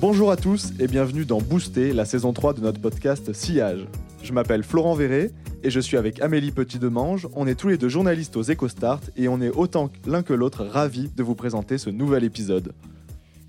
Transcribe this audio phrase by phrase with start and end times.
[0.00, 3.84] Bonjour à tous et bienvenue dans Booster, la saison 3 de notre podcast Sillage.
[4.22, 5.32] Je m'appelle Florent Verret
[5.64, 7.26] et je suis avec Amélie Petit-Demange.
[7.34, 10.64] On est tous les deux journalistes aux EcoStart et on est autant l'un que l'autre
[10.64, 12.74] ravis de vous présenter ce nouvel épisode.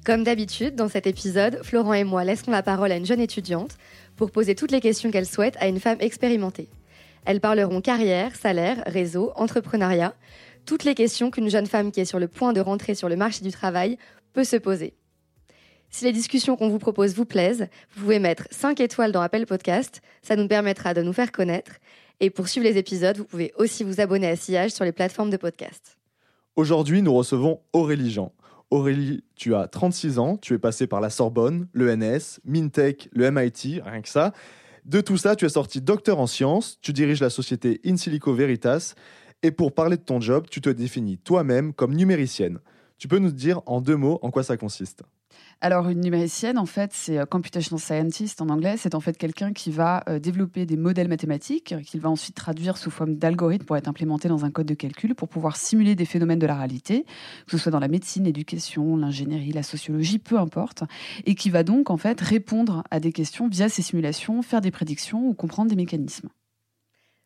[0.03, 3.77] Comme d'habitude, dans cet épisode, Florent et moi laisserons la parole à une jeune étudiante
[4.15, 6.69] pour poser toutes les questions qu'elle souhaite à une femme expérimentée.
[7.25, 10.15] Elles parleront carrière, salaire, réseau, entrepreneuriat,
[10.65, 13.17] toutes les questions qu'une jeune femme qui est sur le point de rentrer sur le
[13.17, 13.99] marché du travail
[14.33, 14.95] peut se poser.
[15.91, 19.45] Si les discussions qu'on vous propose vous plaisent, vous pouvez mettre 5 étoiles dans Apple
[19.47, 21.73] Podcast, ça nous permettra de nous faire connaître.
[22.19, 25.31] Et pour suivre les épisodes, vous pouvez aussi vous abonner à Sillage sur les plateformes
[25.31, 25.97] de podcast.
[26.55, 28.33] Aujourd'hui, nous recevons Aurélie Jean.
[28.69, 33.81] Aurélie, tu as 36 ans, tu es passée par la Sorbonne, l'ENS, Mintech, le MIT,
[33.83, 34.33] rien que ça.
[34.85, 38.33] De tout ça, tu es sorti docteur en sciences, tu diriges la société In Silico
[38.33, 38.93] Veritas,
[39.41, 42.59] et pour parler de ton job, tu te définis toi-même comme numéricienne.
[42.99, 45.03] Tu peux nous dire en deux mots en quoi ça consiste?
[45.61, 48.75] Alors, une numéricienne, en fait, c'est euh, computational scientist en anglais.
[48.77, 52.77] C'est en fait quelqu'un qui va euh, développer des modèles mathématiques, qu'il va ensuite traduire
[52.77, 56.05] sous forme d'algorithmes pour être implémenté dans un code de calcul, pour pouvoir simuler des
[56.05, 57.03] phénomènes de la réalité,
[57.45, 60.83] que ce soit dans la médecine, l'éducation, l'ingénierie, la sociologie, peu importe,
[61.25, 64.71] et qui va donc en fait répondre à des questions via ces simulations, faire des
[64.71, 66.29] prédictions ou comprendre des mécanismes.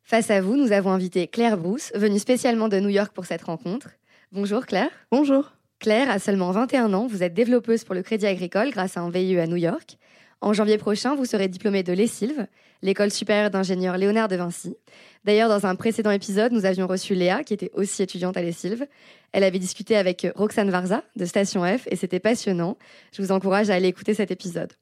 [0.01, 3.43] Face à vous, nous avons invité Claire Brousse, venue spécialement de New York pour cette
[3.43, 3.89] rencontre.
[4.31, 4.89] Bonjour Claire.
[5.11, 5.53] Bonjour.
[5.79, 9.09] Claire, à seulement 21 ans, vous êtes développeuse pour le Crédit Agricole grâce à un
[9.09, 9.97] VIE à New York.
[10.43, 12.47] En janvier prochain, vous serez diplômée de l'ESILV,
[12.81, 14.75] l'école supérieure d'ingénieurs Léonard de Vinci.
[15.23, 18.85] D'ailleurs, dans un précédent épisode, nous avions reçu Léa, qui était aussi étudiante à l'ESILV.
[19.31, 22.77] Elle avait discuté avec Roxane Varza de Station F et c'était passionnant.
[23.13, 24.73] Je vous encourage à aller écouter cet épisode.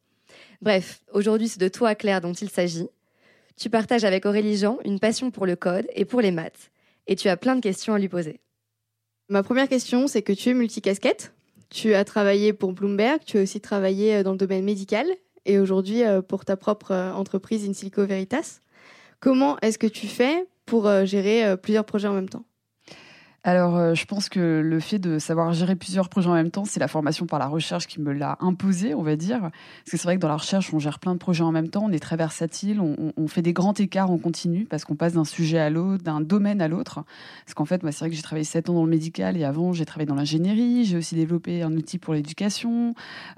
[0.64, 2.88] Bref, aujourd'hui, c'est de toi, Claire, dont il s'agit.
[3.56, 6.72] Tu partages avec Aurélie Jean une passion pour le code et pour les maths.
[7.06, 8.40] Et tu as plein de questions à lui poser.
[9.32, 11.34] Ma première question, c'est que tu es multicasquette.
[11.70, 15.08] Tu as travaillé pour Bloomberg, tu as aussi travaillé euh, dans le domaine médical
[15.46, 18.60] et aujourd'hui euh, pour ta propre euh, entreprise In Silico Veritas.
[19.22, 22.44] Comment est-ce que tu fais pour gérer plusieurs projets en même temps?
[23.44, 26.64] Alors, euh, je pense que le fait de savoir gérer plusieurs projets en même temps,
[26.64, 29.40] c'est la formation par la recherche qui me l'a imposé, on va dire.
[29.40, 31.70] Parce que c'est vrai que dans la recherche, on gère plein de projets en même
[31.70, 35.14] temps, on est très versatile, on, fait des grands écarts en continu parce qu'on passe
[35.14, 37.04] d'un sujet à l'autre, d'un domaine à l'autre.
[37.46, 39.44] Parce qu'en fait, moi, c'est vrai que j'ai travaillé sept ans dans le médical et
[39.44, 40.86] avant, j'ai travaillé dans l'ingénierie.
[40.86, 42.94] J'ai aussi développé un outil pour l'éducation.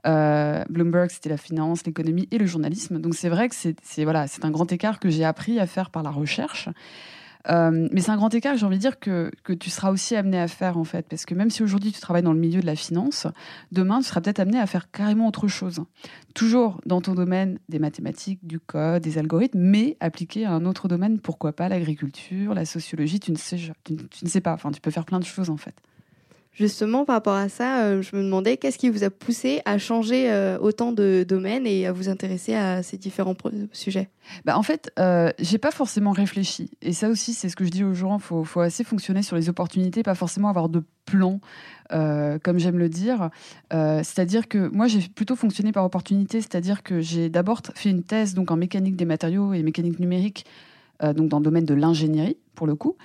[0.05, 2.99] Euh, Bloomberg, c'était la finance, l'économie et le journalisme.
[2.99, 5.91] Donc, c'est vrai que c'est voilà, c'est un grand écart que j'ai appris à faire
[5.91, 6.67] par la recherche.
[7.49, 10.15] Euh, mais c'est un grand écart, j'ai envie de dire, que, que tu seras aussi
[10.15, 11.07] amené à faire, en fait.
[11.09, 13.27] Parce que même si aujourd'hui tu travailles dans le milieu de la finance,
[13.71, 15.83] demain tu seras peut-être amené à faire carrément autre chose.
[16.33, 20.87] Toujours dans ton domaine des mathématiques, du code, des algorithmes, mais appliqué à un autre
[20.87, 24.53] domaine, pourquoi pas l'agriculture, la sociologie, tu ne, sais, tu, tu ne sais pas.
[24.53, 25.75] Enfin, tu peux faire plein de choses, en fait.
[26.53, 29.79] Justement, par rapport à ça, euh, je me demandais qu'est-ce qui vous a poussé à
[29.79, 33.35] changer euh, autant de domaines et à vous intéresser à ces différents
[33.71, 34.09] sujets?
[34.45, 36.69] Bah, En fait, euh, j'ai pas forcément réfléchi.
[36.83, 39.35] Et ça aussi, c'est ce que je dis aux gens, il faut, assez fonctionner sur
[39.35, 41.39] les opportunités, pas forcément avoir de plan,
[41.91, 43.31] euh, comme j'aime le dire.
[43.71, 48.35] c'est-à-dire que moi, j'ai plutôt fonctionné par opportunité, c'est-à-dire que j'ai d'abord fait une thèse
[48.35, 50.45] donc, en mécanique des matériaux et mécanique numérique
[51.11, 52.95] donc dans le domaine de l'ingénierie, pour le coup,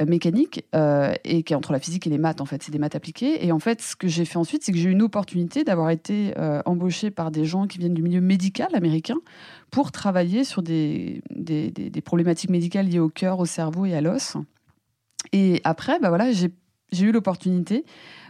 [0.00, 2.70] euh, mécanique, euh, et qui est entre la physique et les maths, en fait, c'est
[2.70, 3.44] des maths appliquées.
[3.44, 5.90] Et en fait, ce que j'ai fait ensuite, c'est que j'ai eu une opportunité d'avoir
[5.90, 6.34] été
[6.66, 9.16] embauchée par des gens qui viennent du milieu médical américain
[9.70, 14.00] pour travailler sur des, des, des, problématiques médicales liées au cœur, au cerveau et à
[14.00, 14.36] l'os.
[15.32, 16.50] Et après, bah voilà, j'ai
[17.00, 17.84] eu l'opportunité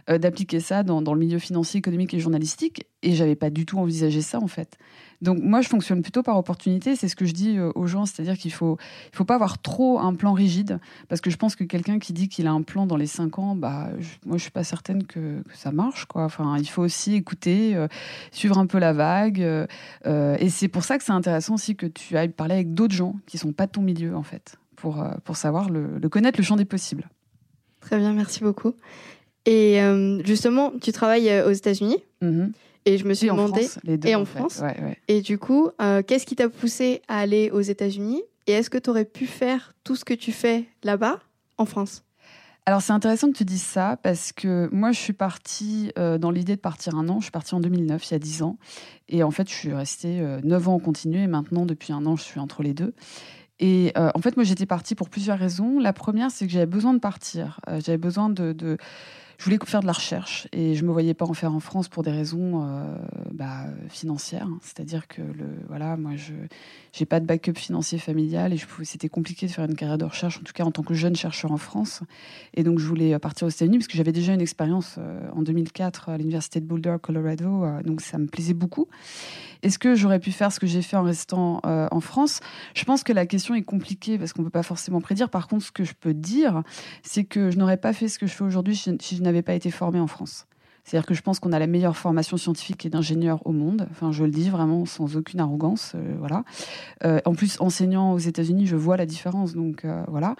[0.07, 3.77] d'appliquer ça dans, dans, le milieu financier, économique et journalistique, et j'avais pas du tout
[3.77, 4.77] envisagé ça en fait.
[5.21, 6.95] Donc moi, je fonctionne plutôt par opportunité.
[6.95, 8.77] C'est ce que je dis euh, aux gens, c'est-à-dire qu'il faut,
[9.11, 10.79] il faut pas avoir trop un plan rigide,
[11.09, 13.37] parce que je pense que quelqu'un qui dit qu'il a un plan dans les cinq
[13.37, 13.89] ans, bah,
[14.25, 16.23] moi, je suis pas certaine que, ça marche, quoi.
[16.23, 17.87] Enfin, il faut aussi écouter, euh,
[18.31, 21.85] suivre un peu la vague, euh, et c'est pour ça que c'est intéressant aussi que
[21.85, 25.05] tu ailles parler avec d'autres gens qui sont pas de ton milieu, en fait, pour
[25.25, 27.09] pour savoir le, connaître le champ des possibles.
[27.81, 28.73] Très bien, merci beaucoup.
[29.45, 29.79] Et
[30.23, 31.97] justement, tu travailles aux États-Unis.
[32.21, 32.51] Mm-hmm.
[32.89, 33.67] Et je me suis demandé.
[34.05, 34.61] et en France.
[35.07, 38.23] Et du coup, euh, qu'est-ce qui t'a poussé à aller aux États-Unis?
[38.47, 41.19] Et est-ce que tu aurais pu faire tout ce que tu fais là-bas
[41.59, 42.03] en France?
[42.65, 46.29] Alors c'est intéressant que tu dises ça parce que moi je suis partie euh, dans
[46.29, 47.19] l'idée de partir un an.
[47.19, 48.57] Je suis partie en 2009, il y a 10 ans.
[49.07, 52.05] Et en fait je suis restée euh, 9 ans en continu et maintenant depuis un
[52.05, 52.93] an je suis entre les deux.
[53.59, 55.79] Et euh, en fait moi j'étais partie pour plusieurs raisons.
[55.79, 57.59] La première c'est que j'avais besoin de partir.
[57.67, 58.77] J'avais besoin de, de,
[59.39, 61.87] Je voulais faire de la recherche et je me voyais pas en faire en France
[61.87, 62.97] pour des raisons euh,
[63.31, 64.49] bah, financières.
[64.61, 65.21] C'est-à-dire que
[65.69, 66.33] voilà, moi je
[66.91, 70.39] j'ai pas de backup financier familial et c'était compliqué de faire une carrière de recherche,
[70.39, 72.01] en tout cas en tant que jeune chercheur en France.
[72.53, 75.21] Et donc, je voulais euh, partir aux États-Unis parce que j'avais déjà une expérience euh,
[75.33, 77.63] en 2004 à l'université de Boulder, Colorado.
[77.85, 78.87] donc, ça me plaisait beaucoup.
[79.61, 82.39] Est-ce que j'aurais pu faire ce que j'ai fait en restant en France?
[82.75, 85.29] Je pense que la question est compliquée parce qu'on ne peut pas forcément prédire.
[85.29, 86.63] Par contre, ce que je peux dire,
[87.03, 89.53] c'est que je n'aurais pas fait ce que je fais aujourd'hui si je n'avais pas
[89.53, 90.47] été formée en France.
[90.89, 93.87] C'est-à-dire que je pense qu'on a la meilleure formation scientifique et d'ingénieur au monde.
[93.91, 95.93] Enfin, je le dis vraiment sans aucune arrogance.
[95.95, 96.43] euh, voilà.
[97.03, 99.53] Euh, en plus, enseignant aux États-Unis, je vois la différence.
[99.53, 100.35] Donc euh, voilà.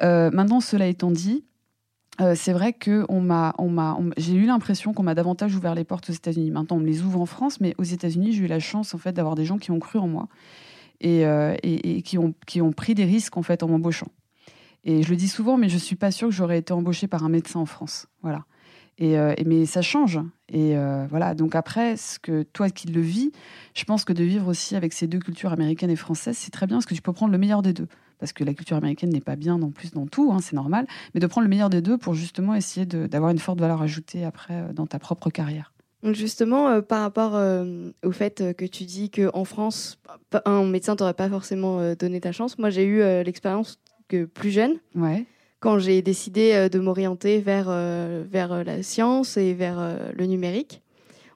[0.00, 1.44] Maintenant, cela étant dit,
[2.34, 3.06] c'est vrai que
[4.16, 6.50] j'ai eu l'impression qu'on m'a davantage ouvert les portes aux États-Unis.
[6.50, 8.98] Maintenant, on me les ouvre en France, mais aux États-Unis, j'ai eu la chance en
[8.98, 10.28] fait d'avoir des gens qui ont cru en moi
[11.02, 14.08] et qui ont qui ont pris des risques en fait en m'embauchant.
[14.84, 17.24] Et je le dis souvent, mais je suis pas sûre que j'aurais été embauchée par
[17.24, 18.06] un médecin en France.
[18.22, 18.44] Voilà.
[18.98, 20.20] Et, euh, mais ça change.
[20.48, 21.34] Et euh, voilà.
[21.34, 23.32] Donc après, ce que toi qui le vis,
[23.74, 26.66] je pense que de vivre aussi avec ces deux cultures américaines et françaises, c'est très
[26.66, 27.88] bien parce que tu peux prendre le meilleur des deux.
[28.18, 30.86] Parce que la culture américaine n'est pas bien non plus dans tout, hein, c'est normal.
[31.14, 34.24] Mais de prendre le meilleur des deux pour justement essayer d'avoir une forte valeur ajoutée
[34.24, 35.72] après euh, dans ta propre carrière.
[36.02, 37.38] Justement, par rapport
[38.02, 39.98] au fait que tu dis qu'en France,
[40.46, 43.78] un médecin t'aurait pas forcément donné ta chance, moi j'ai eu l'expérience
[44.10, 45.24] que plus jeune, Ouais.
[45.60, 49.78] quand j'ai décidé euh, de m'orienter vers, euh, vers euh, la science et vers
[50.14, 50.82] le numérique.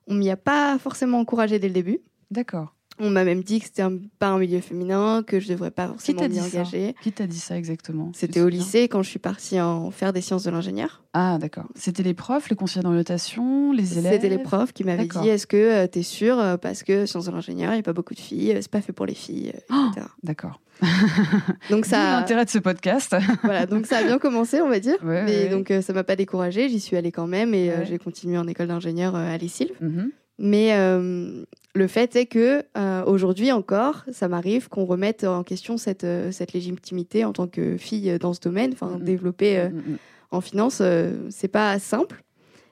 [0.06, 2.00] On m'y a pas forcément encouragé dès le début.
[2.30, 2.74] D'accord.
[3.00, 5.88] On m'a même dit que c'était un- pas un milieu féminin, que je devrais pas
[5.88, 6.94] forcément m'y engager.
[7.02, 8.12] Qui t'a dit ça exactement?
[8.14, 11.02] C'était au lycée quand je suis partie en faire des sciences de l'ingénieur.
[11.12, 11.66] Ah, d'accord.
[11.74, 14.12] C'était les profs, les conseillers d'orientation, les élèves?
[14.14, 17.26] C'était les profs qui m'avaient dit est-ce que tu es sûre euh, parce que sciences
[17.26, 19.14] de l'ingénieur, il n'y a pas beaucoup de filles, euh, c'est pas fait pour les
[19.14, 20.06] filles, euh, Oh etc.
[20.22, 20.60] D'accord.
[21.70, 23.14] Donc ça, l'intérêt de ce podcast.
[23.44, 24.96] voilà, donc ça a bien commencé, on va dire.
[25.04, 25.48] Ouais, mais ouais.
[25.48, 28.36] donc euh, ça m'a pas découragée, j'y suis allée quand même et euh, j'ai continué
[28.38, 29.70] en école d'ingénieur euh, à l'ICIL.
[29.80, 30.10] Mhm.
[30.38, 31.44] Mais euh,
[31.74, 36.32] le fait est que euh, aujourd'hui encore, ça m'arrive qu'on remette en question cette, euh,
[36.32, 39.04] cette légitimité en tant que fille dans ce domaine, enfin Mhm.
[39.04, 39.96] développer euh, Mhm.
[40.32, 40.82] en finance,
[41.30, 42.22] c'est pas simple.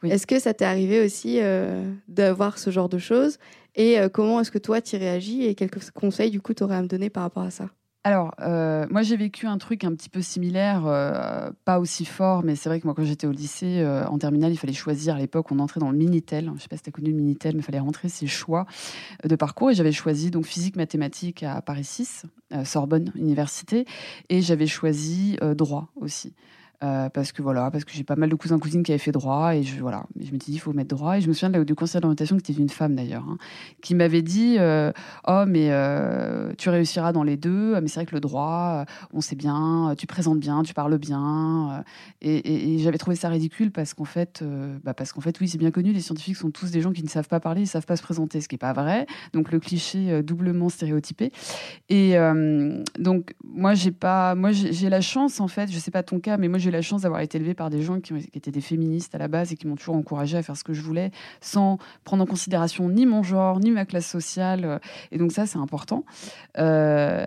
[0.02, 0.10] Oui.
[0.10, 1.38] Est-ce que ça t'est arrivé aussi
[2.08, 3.38] d'avoir ce genre de choses?
[3.76, 5.44] Et comment est-ce que toi tu réagis?
[5.44, 7.68] Et quels conseils du coup tu aurais à me donner par rapport à ça?
[8.04, 12.42] Alors, euh, moi j'ai vécu un truc un petit peu similaire, euh, pas aussi fort,
[12.42, 15.14] mais c'est vrai que moi quand j'étais au lycée, euh, en terminale, il fallait choisir.
[15.14, 16.50] À l'époque, on entrait dans le Minitel.
[16.56, 18.66] Je sais pas si tu as connu le Minitel, mais il fallait rentrer ses choix
[19.24, 19.70] de parcours.
[19.70, 23.86] Et j'avais choisi donc physique mathématiques à Paris 6, euh, Sorbonne Université,
[24.28, 26.34] et j'avais choisi droit aussi.
[26.82, 29.12] Euh, parce que voilà, parce que j'ai pas mal de cousins cousines qui avaient fait
[29.12, 31.32] droit et je voilà, je me suis dit il faut mettre droit et je me
[31.32, 33.38] souviens de du conseiller d'orientation qui était une femme d'ailleurs, hein,
[33.82, 34.90] qui m'avait dit euh,
[35.28, 39.20] oh mais euh, tu réussiras dans les deux, mais c'est vrai que le droit, on
[39.20, 41.84] sait bien, tu présentes bien, tu parles bien,
[42.20, 44.42] et, j'avais trouvé ça ridicule parce qu'en fait,
[44.82, 47.04] bah parce qu'en fait oui c'est bien connu, les scientifiques sont tous des gens qui
[47.04, 49.52] ne savent pas parler, ils savent pas se présenter, ce qui est pas vrai, donc
[49.52, 51.30] le cliché doublement stéréotypé.
[51.88, 52.16] Et
[52.98, 56.36] donc moi j'ai pas, moi j'ai la chance en fait, je sais pas ton cas,
[56.38, 59.14] mais moi j'ai la chance d'avoir été élevée par des gens qui, étaient des féministes
[59.14, 61.10] à la base et qui m'ont toujours encouragée à faire ce que je voulais,
[61.40, 64.64] sans prendre en considération ni mon genre ni ma classe sociale.
[64.64, 64.78] euh,
[65.10, 66.04] Et donc ça c'est important.
[66.58, 67.24] Euh,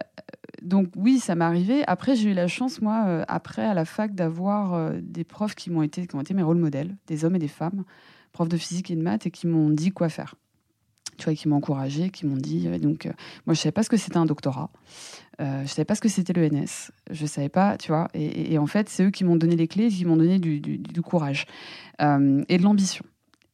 [0.61, 1.83] donc oui, ça m'est arrivé.
[1.87, 5.69] Après, j'ai eu la chance, moi, euh, après à la fac, d'avoir des profs qui
[5.69, 7.83] m'ont été, qui été mes rôles modèles, des hommes et des femmes,
[8.31, 10.35] profs de physique et de maths, et qui m'ont dit quoi faire.
[11.17, 12.67] Tu vois, qui m'ont encouragé, qui m'ont dit.
[12.79, 13.11] donc, euh,
[13.45, 14.69] moi, je savais pas ce que c'était un doctorat.
[15.41, 16.91] Euh, je savais pas ce que c'était l'ENS.
[17.11, 18.07] Je savais pas, tu vois.
[18.13, 21.45] Et, en fait, c'est eux qui m'ont donné les clés, qui m'ont donné du, courage
[22.01, 23.05] euh, et de l'ambition.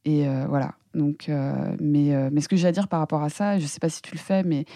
[0.04, 0.74] Et euh, voilà.
[0.94, 1.28] Donc,
[1.80, 4.02] mais, mais ce que j'ai à dire par rapport à ça, je sais pas si
[4.02, 4.66] tu le fais, mais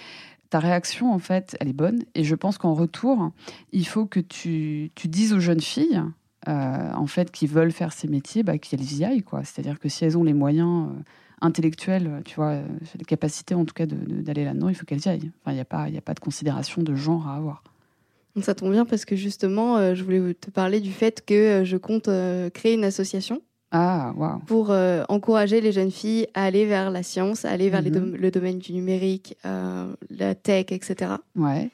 [0.49, 2.05] ta réaction, en fait, elle est bonne.
[2.15, 3.33] Et je pense qu'en retour,
[3.73, 6.03] il faut que tu, tu dises aux jeunes filles,
[6.47, 9.25] en fait, qui veulent faire ces métiers, bah, qu'elles y aillent.
[9.43, 10.89] C'est-à-dire que si elles ont les moyens
[11.41, 12.65] intellectuels, tu vois, euh,
[12.99, 15.31] les capacités, en tout cas, d'aller là-dedans, il faut qu'elles y aillent.
[15.43, 17.63] Enfin, il n'y a, pas- y a pas de considération de genre à avoir.
[18.43, 21.65] Ça tombe bien parce que justement, euh, je voulais te parler du fait que euh,
[21.65, 23.41] je compte euh, créer une association
[23.71, 24.13] Ah,
[24.47, 27.91] pour euh, encourager les jeunes filles à aller vers la science, à aller vers Mhm.
[27.91, 31.13] dom- le domaine du numérique, euh, la tech, etc.
[31.35, 31.71] Ouais.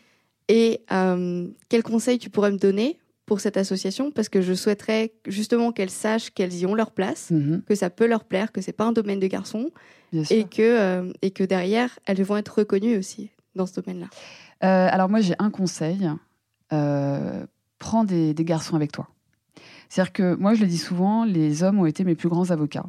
[0.49, 2.99] Et euh, quels conseils tu pourrais me donner
[3.33, 7.31] pour cette association Parce que je souhaiterais justement qu'elles sachent qu'elles y ont leur place,
[7.31, 9.71] Mhm, que ça peut leur plaire, que c'est pas un domaine de garçons,
[10.13, 10.37] bien sûr.
[10.37, 13.31] et que, euh, et que derrière, elles vont être reconnues aussi.
[13.55, 14.09] dans ce domaine-là
[14.65, 16.11] Euh, alors moi j'ai un conseil,
[16.75, 17.47] euh,
[17.79, 19.09] prends des, des garçons avec toi.
[19.89, 22.85] C'est-à-dire que moi je le dis souvent, les hommes ont été mes plus grands avocats,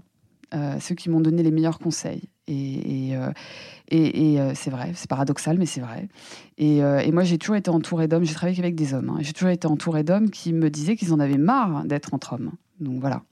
[0.54, 2.30] euh, ceux qui m'ont donné les meilleurs conseils.
[2.48, 3.32] Et, et, euh,
[3.90, 6.10] et- euh, c'est vrai, c'est paradoxal, mais c'est vrai.
[6.58, 9.34] Et, et moi j'ai toujours été entourée d'hommes, j'ai travaillé avec des hommes, hein, j'ai
[9.34, 12.52] toujours été entourée d'hommes qui me disaient qu'ils en avaient marre d'être entre hommes.
[12.80, 13.24] Donc voilà.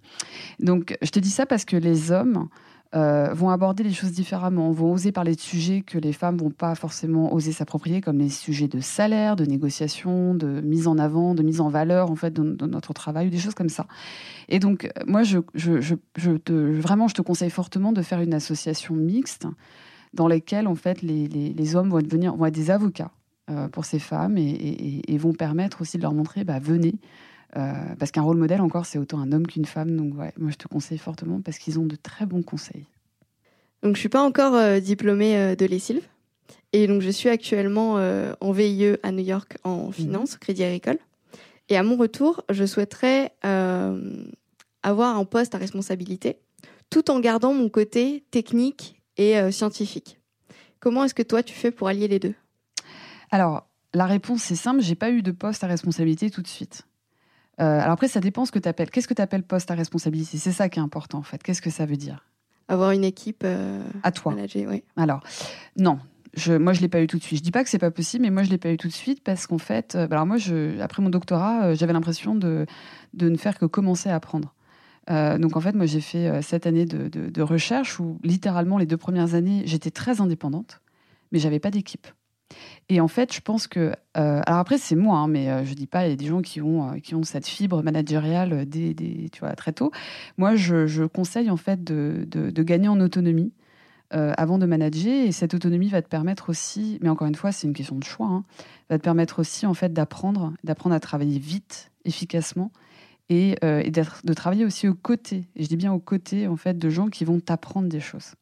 [0.60, 2.48] Donc je te dis ça parce que les hommes
[2.94, 6.50] euh, vont aborder les choses différemment, vont oser parler de sujets que les femmes vont
[6.50, 11.34] pas forcément oser s'approprier, comme les sujets de salaire, de négociation, de mise en avant,
[11.34, 13.88] de mise en valeur en fait de, notre travail, ou des choses comme ça.
[14.50, 19.48] Et donc moi, je, te, vraiment, je te conseille fortement de faire une association mixte
[20.14, 23.12] dans laquelle en fait les, hommes vont devenir vont être des avocats
[23.50, 26.96] euh, pour ces femmes et, et- et vont permettre aussi de leur montrer, bah, venez.
[27.58, 29.96] Euh, parce qu'un rôle modèle encore, c'est autant un homme qu'une femme.
[29.96, 32.86] Donc ouais, moi je te conseille fortement parce qu'ils ont de très bons conseils.
[33.84, 36.04] Donc, je suis pas encore euh, diplômée euh, de l'ESILV.
[36.74, 41.00] Et donc, je suis actuellement euh, en VIE à New York en finance, Crédit Agricole.
[41.70, 43.34] Et à mon retour, je souhaiterais
[44.84, 46.38] avoir un poste à responsabilité,
[46.90, 50.20] tout en gardant mon côté technique et scientifique.
[50.82, 52.34] Comment est-ce que toi, tu fais pour allier les deux?
[53.32, 56.86] Alors, la réponse, c'est simple, j'ai pas eu de poste à responsabilité tout de suite.
[57.62, 58.90] Euh, alors après, ça dépend ce que tu appelles.
[58.90, 60.38] Qu'est-ce que tu appelles poste à responsabilité?
[60.38, 61.42] C'est ça qui est important, en fait.
[61.44, 62.26] Qu'est-ce que ça veut dire?
[62.68, 64.34] Avoir une équipe euh, À toi.
[64.56, 64.84] oui.
[64.96, 65.22] Alors,
[65.78, 66.00] non.
[66.34, 67.40] Je, moi, je l'ai pas eu tout de suite.
[67.40, 68.94] Je dis pas que c'est pas possible, mais moi, je l'ai pas eu tout de
[68.94, 72.36] suite parce qu'en fait, euh, bah alors moi, je, après mon doctorat, euh, j'avais l'impression
[72.36, 72.66] de,
[73.14, 74.54] de ne faire que commencer à apprendre.
[75.10, 78.78] Euh, donc en fait, moi, j'ai fait cette année de, de- de recherche où littéralement
[78.78, 80.80] les deux premières années, j'étais très indépendante,
[81.34, 82.08] mais j'avais pas d'équipe.
[82.92, 85.74] Et en fait, je pense que, euh, alors après, c'est moi, hein, mais euh, je
[85.74, 88.66] dis pas, il y a des gens qui ont, euh, qui ont cette fibre managériale
[88.66, 89.92] dès, dès, tu vois, très tôt.
[90.38, 93.54] Moi, je, je conseille en fait de, de, gagner en autonomie
[94.12, 95.26] avant de manager.
[95.26, 98.04] Et cette autonomie va te permettre aussi, mais encore une fois, c'est une question de
[98.04, 98.44] choix, hein,
[98.90, 102.74] va te permettre aussi en fait d'apprendre, d'apprendre à travailler vite, efficacement.
[103.30, 106.78] Et, et de travailler aussi aux côtés, et je dis bien aux côtés en fait,
[106.78, 108.34] de gens qui vont t'apprendre des choses.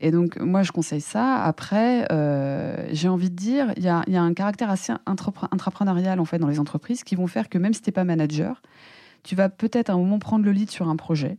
[0.00, 1.42] Et donc, moi, je conseille ça.
[1.42, 6.24] Après, euh, j'ai envie de dire, il y a, un caractère assez intrapre- intrapreneurial en
[6.24, 8.62] fait dans les entreprises qui vont faire que même si tu n'es pas manager,
[9.22, 11.38] tu vas peut-être à un moment prendre le lead sur un projet.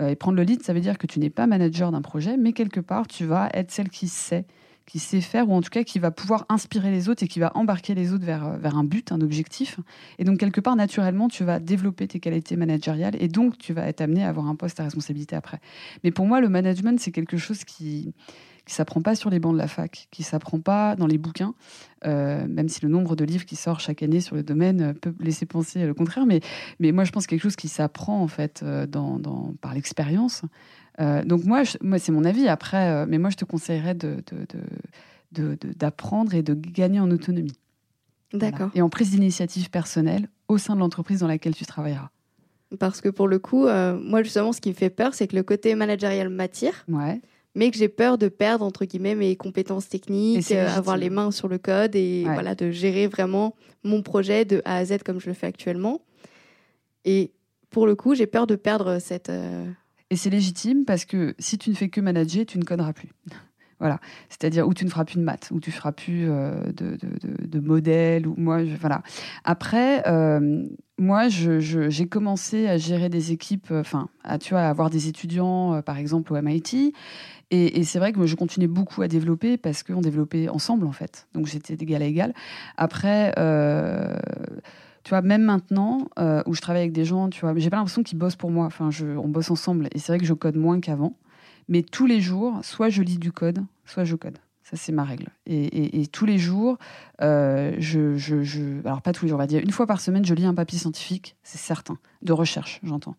[0.00, 2.36] Euh, et prendre le lead, ça veut dire que tu n'es pas manager d'un projet,
[2.36, 4.46] mais quelque part, tu vas être celle qui sait,
[4.86, 7.40] qui sait faire, ou en tout cas qui va pouvoir inspirer les autres et qui
[7.40, 9.78] va embarquer les autres vers, euh, vers un but, un objectif.
[10.18, 13.86] Et donc, quelque part, naturellement, tu vas développer tes qualités managériales et donc tu vas
[13.86, 15.60] être amené à avoir un poste à responsabilité après.
[16.04, 18.12] Mais pour moi, le management, c'est quelque chose qui
[18.64, 21.54] qui s'apprend pas sur les bancs de la fac, qui s'apprend pas dans les bouquins,
[22.06, 25.14] euh, même si le nombre de livres qui sort chaque année sur le domaine peut
[25.18, 26.26] laisser penser le contraire.
[26.26, 26.40] Mais,
[26.78, 30.42] mais moi, je pense quelque chose qui s'apprend en fait euh, dans, dans- par l'expérience.
[31.00, 32.48] Euh, donc moi, je- moi c'est mon avis.
[32.48, 34.22] Après, euh, mais moi, je te conseillerais de,
[35.32, 37.56] d'apprendre et de gagner en autonomie.
[38.32, 38.50] Voilà.
[38.50, 38.70] D'accord.
[38.74, 42.10] Et en prise d'initiative personnelle au sein de l'entreprise dans laquelle tu travailleras.
[42.78, 45.36] Parce que pour le coup, euh, moi justement, ce qui me fait peur, c'est que
[45.36, 47.20] le côté managérial m'attire, Ouais.
[47.54, 51.30] mais que j'ai peur de perdre entre guillemets mes compétences techniques, euh, avoir les mains
[51.30, 52.32] sur le code et Ouais.
[52.32, 56.00] voilà de gérer vraiment mon projet de A à Z comme je le fais actuellement.
[57.04, 57.32] Et
[57.68, 59.28] pour le coup, j'ai peur de perdre cette.
[59.28, 59.66] euh,
[60.12, 63.08] Et c'est légitime parce que si tu ne fais que manager, tu ne coderas plus.
[63.80, 66.98] Voilà, c'est-à-dire où tu ne feras plus de maths, où tu feras plus euh, de,
[67.00, 69.02] de, modèles, ou moi, voilà.
[69.44, 70.66] Après, euh,
[70.98, 75.80] moi, j'ai commencé à gérer des équipes, euh, enfin, à tu vois, avoir des étudiants,
[75.80, 76.92] par exemple au MIT,
[77.50, 81.26] et, c'est vrai que je continuais beaucoup à développer parce qu'on développait ensemble en fait,
[81.32, 82.34] donc j'étais d'égal à égal.
[82.76, 83.32] Après.
[85.04, 87.76] Tu vois, même maintenant, euh, où je travaille avec des gens, tu vois, j'ai pas
[87.76, 88.66] l'impression qu'ils bossent pour moi.
[88.66, 89.88] Enfin, on bosse ensemble.
[89.92, 91.16] Et c'est vrai que je code moins qu'avant.
[91.68, 94.38] Mais tous les jours, soit je lis du code, soit je code.
[94.62, 95.26] Ça, c'est ma règle.
[95.46, 96.78] Et, tous les jours,
[97.20, 99.60] euh, je, je- Alors, pas tous les jours, on va dire.
[99.60, 101.98] Une fois par semaine, je lis un papier scientifique, c'est certain.
[102.22, 103.16] De recherche, j'entends.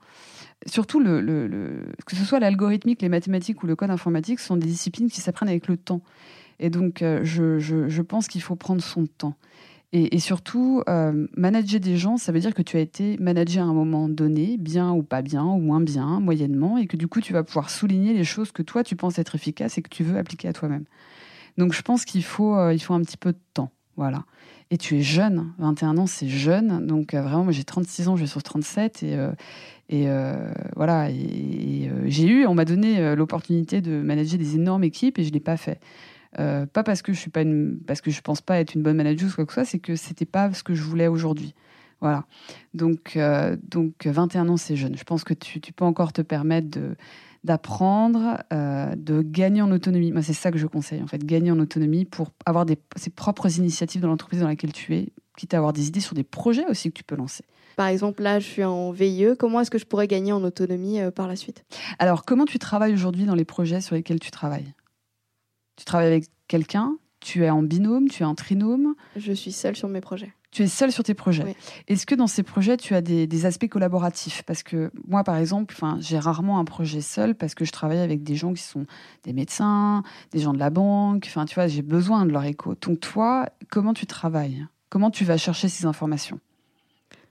[0.65, 4.57] Surtout, le- le- que ce soit l'algorithmique, les mathématiques ou le code informatique, ce sont
[4.57, 6.01] des disciplines qui s'apprennent avec le temps.
[6.59, 9.35] Et donc, euh, je, je- je pense qu'il faut prendre son temps.
[9.95, 13.63] Et, surtout, euh, manager des gens, ça veut dire que tu as été managé à
[13.63, 17.21] un moment donné, bien ou pas bien, ou moins bien, moyennement, et que du coup,
[17.21, 20.03] tu vas pouvoir souligner les choses que toi, tu penses être efficaces et que tu
[20.03, 20.85] veux appliquer à toi-même.
[21.59, 23.69] Donc, je pense qu'il faut, euh, il faut un petit peu de temps.
[23.95, 24.23] Voilà.
[24.71, 26.87] Et tu es jeune, 21 ans, c'est jeune.
[26.87, 29.03] Donc, euh, vraiment, moi, j'ai 36 ans, je vais sur 37.
[29.03, 29.15] Et,
[29.89, 30.07] et
[30.75, 31.11] voilà.
[31.11, 35.33] Et, j'ai eu, on m'a donné l'opportunité de manager des énormes équipes et je ne
[35.35, 35.79] l'ai pas fait.
[36.39, 38.83] Euh, pas parce que je suis pas une, parce que je pense pas être une
[38.83, 41.07] bonne manager ou quoi que ce soit, c'est que c'était pas ce que je voulais
[41.07, 41.53] aujourd'hui.
[42.01, 42.25] Voilà.
[42.73, 44.97] Donc, euh, donc 21 ans, c'est jeune.
[44.97, 46.95] Je pense que tu, tu peux encore te permettre de
[47.43, 50.11] d'apprendre, euh, de gagner en autonomie.
[50.11, 53.09] Moi, c'est ça que je conseille, en fait, gagner en autonomie pour avoir des, ses
[53.09, 56.23] propres initiatives dans l'entreprise dans laquelle tu es, quitte à avoir des idées sur des
[56.23, 57.43] projets aussi que tu peux lancer.
[57.75, 59.35] Par exemple, là, je suis en VIE.
[59.37, 61.65] Comment est-ce que je pourrais gagner en autonomie euh, par la suite?
[61.99, 64.73] Alors, comment tu travailles aujourd'hui dans les projets sur lesquels tu travailles?
[65.75, 69.75] Tu travailles avec quelqu'un Tu es en binôme Tu es en trinôme Je suis seule
[69.75, 70.33] sur mes projets.
[70.51, 71.43] Tu es seule sur tes projets.
[71.43, 71.55] Oui.
[71.87, 74.43] Est-ce que dans ces projets, tu as des, des aspects collaboratifs?
[74.43, 78.21] Parce que moi, par exemple, j'ai rarement un projet seul parce que je travaille avec
[78.21, 78.85] des gens qui sont
[79.23, 81.25] des médecins, des gens de la banque.
[81.27, 82.75] Enfin, tu vois, j'ai besoin de leur écho.
[82.75, 84.67] Donc, toi, comment tu travailles?
[84.89, 86.39] Comment tu vas chercher ces informations?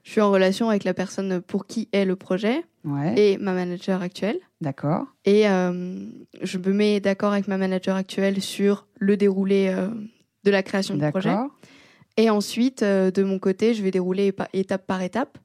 [0.03, 3.53] Je suis en relation avec la personne pour qui est le projet Ouais, et ma
[3.53, 4.37] manager actuelle.
[4.59, 5.05] d'accord.
[5.23, 6.05] Et euh,
[6.41, 9.87] je me mets d'accord avec ma manager actuelle sur le déroulé euh,
[10.43, 11.29] de la création du projet.
[11.29, 11.49] D'accord.
[12.17, 15.37] Et ensuite, euh, de mon côté, je vais dérouler étape par étape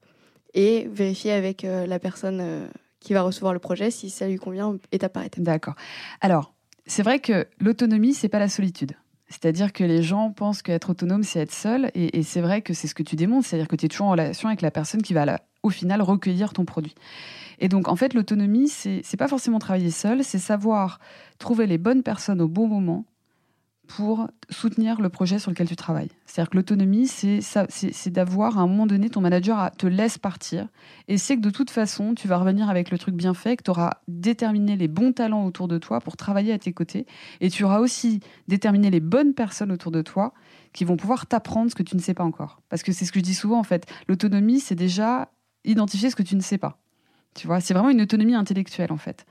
[0.53, 2.69] et vérifier avec la personne
[3.01, 5.43] qui va recevoir le projet si ça lui convient étape par étape.
[5.45, 5.75] D'accord.
[6.21, 6.55] Alors,
[6.87, 8.93] c'est vrai que l'autonomie, c'est pas la solitude.
[9.29, 11.91] C'est-à-dire que les gens pensent qu'être autonome, c'est être seul.
[11.95, 13.47] Et, c'est vrai que c'est ce que tu démontres.
[13.47, 16.53] C'est-à-dire que tu es toujours en relation avec la personne qui va, au final, recueillir
[16.53, 16.95] ton produit.
[17.59, 20.99] Et donc, en fait, l'autonomie, c'est pas forcément travailler seul, c'est savoir
[21.39, 23.05] trouver les bonnes personnes au bon moment
[23.89, 26.11] pour soutenir le projet sur lequel tu travailles.
[26.27, 30.69] C'est-à-dire que l'autonomie, c'est d'avoir à un moment donné, ton manager te laisse partir
[31.09, 33.63] et c'est que de toute façon, tu vas revenir avec le truc bien fait, que
[33.65, 37.07] tu auras déterminé les bons talents autour de toi pour travailler à tes côtés.
[37.41, 40.35] Et tu auras aussi déterminé les bonnes personnes autour de toi
[40.75, 42.61] qui vont pouvoir t'apprendre ce que tu ne sais pas encore.
[42.69, 43.87] Parce que c'est ce que je dis souvent, en fait.
[44.07, 45.31] L'autonomie, c'est déjà
[45.65, 46.79] identifier ce que tu ne sais pas.
[47.35, 49.25] Tu vois, c'est vraiment une autonomie intellectuelle, en fait.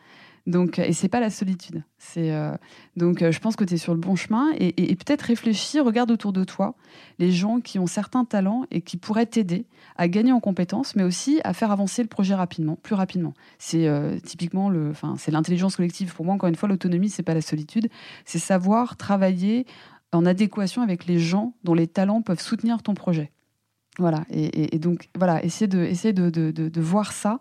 [0.47, 1.83] Donc, et c'est pas la solitude.
[2.15, 2.55] Euh,
[2.95, 6.09] donc, euh, je pense que tu es sur le bon chemin et, peut-être réfléchir, regarde
[6.09, 6.75] autour de toi
[7.19, 9.65] les gens qui ont certains talents et qui pourraient t'aider
[9.97, 13.33] à gagner en compétences, mais aussi à faire avancer le projet rapidement, plus rapidement.
[13.59, 16.13] C'est euh, typiquement le, enfin, c'est l'intelligence collective.
[16.15, 17.89] Pour moi, encore une fois, l'autonomie, c'est pas la solitude,
[18.23, 19.65] c'est savoir travailler
[20.13, 23.31] en adéquation avec les gens dont les talents peuvent soutenir ton projet.
[23.99, 24.23] Voilà.
[24.29, 27.39] Et, donc, voilà, essayer de, essayer de voir ça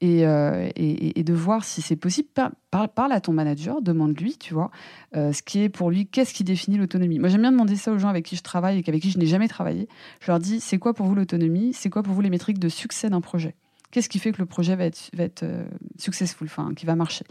[0.00, 2.28] et, euh, et- de voir si c'est possible.
[2.34, 4.70] Par- par- Parle à ton manager, demande-lui, tu vois,
[5.16, 7.18] euh, ce qui est pour lui, qu'est-ce qui définit l'autonomie.
[7.18, 9.18] Moi, j'aime bien demander ça aux gens avec qui je travaille et avec qui je
[9.18, 9.88] n'ai jamais travaillé.
[10.20, 11.72] Je leur dis, c'est quoi pour vous l'autonomie?
[11.72, 13.54] C'est quoi pour vous les métriques de succès d'un projet?
[13.90, 15.64] Qu'est-ce qui fait que le projet va être, euh,
[15.98, 17.24] successful, enfin, qui va marcher?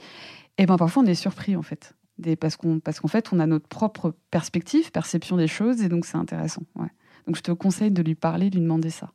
[0.58, 1.94] Et ben parfois, on est surpris, en fait.
[2.40, 6.64] Parce qu'en fait, on a notre propre perspective, perception des choses, et donc c'est intéressant.
[7.28, 9.12] Donc, je te conseille de lui parler, de lui demander ça.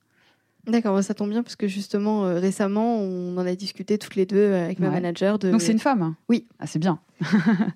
[0.66, 4.26] D'accord, ça tombe bien parce que justement, euh, récemment, on en a discuté toutes les
[4.26, 4.92] deux euh, avec ma Ouais.
[4.94, 5.38] manager.
[5.38, 5.50] De...
[5.50, 6.14] Donc, c'est une femme?
[6.28, 6.46] Oui.
[6.58, 6.98] Ah, c'est bien.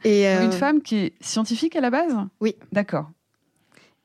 [0.05, 2.15] Et, euh, Une femme qui est scientifique à la base?
[2.41, 2.57] Oui.
[2.73, 3.11] D'accord.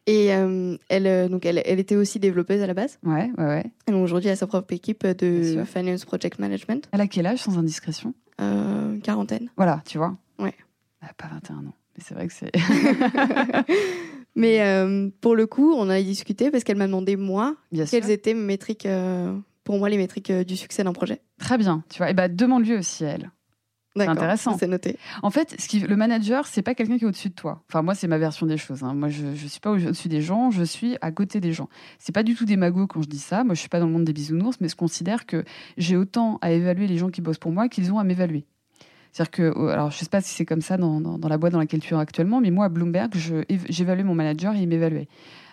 [0.07, 2.97] Et euh, elle, euh, donc elle, elle était aussi développeuse à la base?
[3.03, 3.65] Ouais, ouais, ouais.
[3.87, 5.63] Et donc aujourd'hui, elle a sa propre équipe de.
[5.65, 8.13] Finance Project Management, Elle a quel âge, sans indiscrétion?
[8.41, 9.49] Euh, quarantaine.
[9.55, 10.55] Voilà, tu vois Ouais.
[11.03, 11.75] Elle a pas 21 ans.
[11.97, 12.51] Mais c'est vrai que c'est.
[14.39, 17.99] Mais euh, pour le coup, on a discuté parce qu'elle m'a demandé, moi, Bien sûr.
[17.99, 21.21] quelles étaient mes métriques, euh, pour moi, les métriques euh, du succès d'un projet.
[21.39, 22.09] Très bien, tu vois.
[22.09, 23.31] Et bah, demande-lui aussi à elle.
[23.95, 24.55] D'accord, intéressant.
[24.57, 24.97] C'est noté.
[25.23, 27.63] En fait, ce qui, le manager, c'est pas quelqu'un qui est au-dessus de toi.
[27.67, 28.83] Enfin, moi, c'est ma version des choses.
[28.83, 28.93] hein.
[28.93, 31.67] Moi, je, je suis pas au- au-dessus des gens, je suis à côté des gens.
[31.97, 33.43] C'est pas du tout des magots quand je dis ça.
[33.43, 35.43] Moi, je suis pas dans le monde des bisounours, mais je considère que
[35.75, 38.45] j'ai autant à évaluer les gens qui bossent pour moi qu'ils ont à m'évaluer.
[39.11, 41.53] C'est-à-dire que, euh, alors, je sais pas si c'est comme ça dans, dans- la boîte
[41.53, 43.13] dans laquelle tu es actuellement, mais moi, à Bloomberg,
[43.69, 45.07] j'évaluais mon manager et il m'évaluait.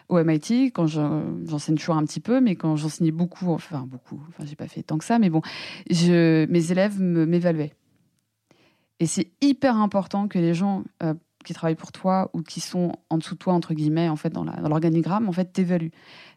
[0.09, 1.01] Au MIT, quand je-
[1.47, 4.83] j'enseigne toujours un petit peu, mais quand j'enseignais beaucoup, enfin beaucoup, enfin j'ai pas fait
[4.83, 5.43] tant que ça, mais bon,
[5.91, 7.75] je, mes élèves m'évaluaient.
[9.01, 11.15] Et c'est hyper important que les gens euh,
[11.47, 14.31] qui travaillent pour toi ou qui sont en dessous de toi, entre guillemets, en fait,
[14.31, 15.93] dans la- l'organigramme, en fait, t'évaluent.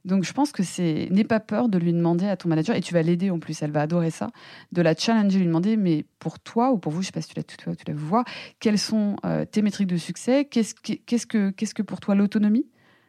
[0.06, 1.10] Donc, je pense que c'est.
[1.12, 3.62] N'aie pas peur de lui demander à ton manager, et tu vas l'aider en plus,
[3.62, 4.30] elle va adorer ça,
[4.72, 7.30] de la challenger, lui demander, mais pour toi ou pour vous, je sais pas si
[7.30, 8.24] tu l'as tu tu l'as vu voir,
[8.62, 10.46] quelles sont euh, tes métriques de succès?
[10.46, 12.68] Qu'est-ce qu'est-ce que, qu'est-ce que pour toi l'autonomie?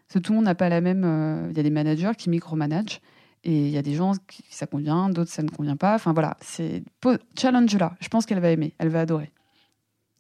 [0.09, 1.05] Parce que tout le monde n'a pas la même.
[1.05, 3.01] euh, Il y a des managers qui micromanagent.
[3.43, 5.95] Et il y a des gens qui ça convient, d'autres ça ne convient pas.
[5.95, 6.83] Enfin voilà, c'est
[7.39, 7.95] challenge là.
[8.01, 9.31] Je pense qu'elle va aimer, elle va adorer.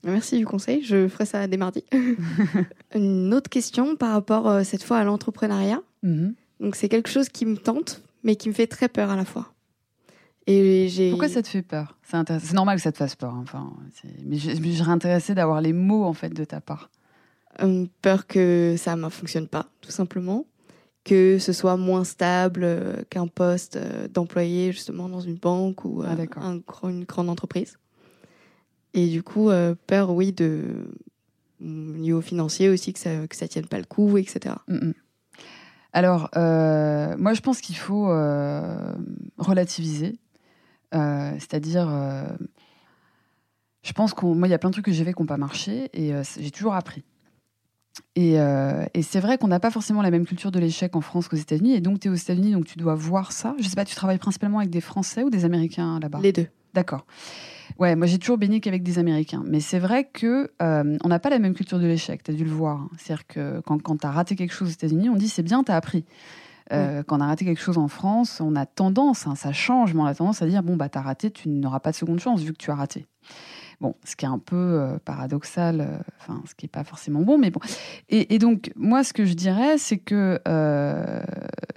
[0.05, 1.85] Merci du conseil, je ferai ça dès mardi.
[2.95, 5.83] Une autre question par rapport euh, cette fois à l'entrepreneuriat.
[6.03, 6.35] Mhm.
[6.61, 9.25] Donc c'est quelque chose qui me tente, mais qui me fait très peur à la
[9.25, 9.53] fois.
[10.47, 11.11] Et j'ai.
[11.11, 11.97] Pourquoi ça te fait peur?
[12.03, 13.35] C'est normal que ça te fasse peur.
[13.35, 13.41] hein.
[13.43, 16.91] Enfin, c'est- mais je, je serais intéressée d'avoir les mots en fait de ta part.
[17.63, 20.47] Euh, peur que ça ne fonctionne pas, tout simplement.
[21.05, 26.03] Que ce soit moins stable euh, qu'un poste euh, d'employé justement dans une banque ou
[26.05, 26.61] Ah, un
[26.91, 27.79] une grande entreprise.
[28.95, 30.65] Et du coup, euh, peur, oui, de
[31.61, 34.57] au niveau financier aussi, que ça que ça tienne pas le coup, etc.
[34.69, 34.95] Mhm.
[35.93, 38.95] Alors, euh, moi, je pense qu'il faut euh,
[39.39, 40.19] relativiser.
[40.93, 41.89] C'est-à-dire,
[43.83, 45.27] Je pense qu'on, moi, il y a plein de trucs que j'ai fait qui n'ont
[45.27, 47.05] pas marché et j'ai toujours appris.
[48.17, 51.01] Et, euh, et c'est vrai qu'on n'a pas forcément la même culture de l'échec en
[51.01, 51.75] France qu'aux États-Unis.
[51.75, 53.55] Et donc, tu es aux États-Unis, donc tu dois voir ça.
[53.59, 56.21] Je sais pas, tu travailles principalement avec des Français ou des Américains là-bas?
[56.23, 56.49] Les deux.
[56.75, 57.07] D'accord.
[57.79, 59.43] Ouais, moi j'ai toujours baigné qu'avec des Américains.
[59.47, 62.35] Mais c'est vrai que euh, on n'a pas la même culture de l'échec, tu as
[62.35, 62.89] dû le voir.
[62.99, 65.63] C'est-à-dire que quand, quand tu as raté quelque chose aux États-Unis, on dit c'est bien,
[65.63, 66.05] tu as appris.
[66.73, 69.93] Euh, Quand on a raté quelque chose en France, on a tendance, hein, ça change,
[69.95, 72.21] mais on a tendance à dire bon, bah t'as raté, tu n'auras pas de seconde
[72.21, 73.07] chance vu que tu as raté.
[73.81, 77.21] Bon, ce qui est un peu euh, paradoxal, euh, enfin, ce qui n'est pas forcément
[77.21, 77.61] bon, mais bon.
[78.11, 81.23] Et, donc, moi, ce que je dirais, c'est que euh,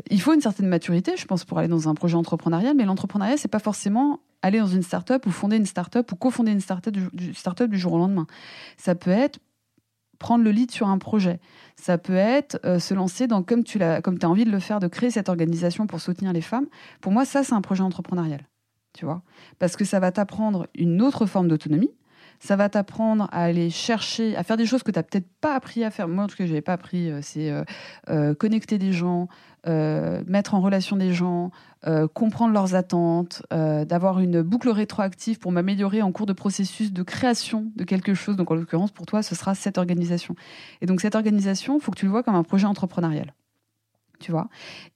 [0.10, 3.38] il faut une certaine maturité, je pense, pour aller dans un projet entrepreneurial, mais l'entrepreneuriat,
[3.38, 6.94] c'est pas forcément aller dans une start-up ou fonder une start-up ou cofonder une start-up
[6.94, 8.28] du, jour au lendemain.
[8.76, 9.40] Ça peut être
[10.20, 11.40] prendre le lead sur un projet.
[11.78, 14.82] Ça peut être se lancer dans, comme tu as, comme as envie de le faire,
[14.82, 16.68] de créer cette organisation pour soutenir les femmes.
[17.00, 18.42] Pour moi, ça, c'est un projet entrepreneurial
[18.94, 19.22] tu vois.
[19.60, 21.92] Parce que ça va t'apprendre une autre forme d'autonomie.
[22.40, 25.56] Ça va t'apprendre à aller chercher, à faire des choses que tu n'as peut-être pas
[25.56, 26.10] appris à faire.
[26.10, 27.10] Moi, tout cas, je n'avais pas appris.
[27.10, 27.64] Euh, c'est euh,
[28.10, 29.30] euh, connecter des gens,
[29.66, 31.52] mettre en relation des gens,
[32.14, 37.72] comprendre leurs attentes, d'avoir une boucle rétroactive pour m'améliorer en cours de processus de création
[37.78, 38.36] de quelque chose.
[38.36, 40.36] Donc, en l'occurrence, pour toi, ce sera cette organisation.
[40.82, 43.34] Et donc, cette organisation, il faut que tu le vois comme un projet entrepreneurial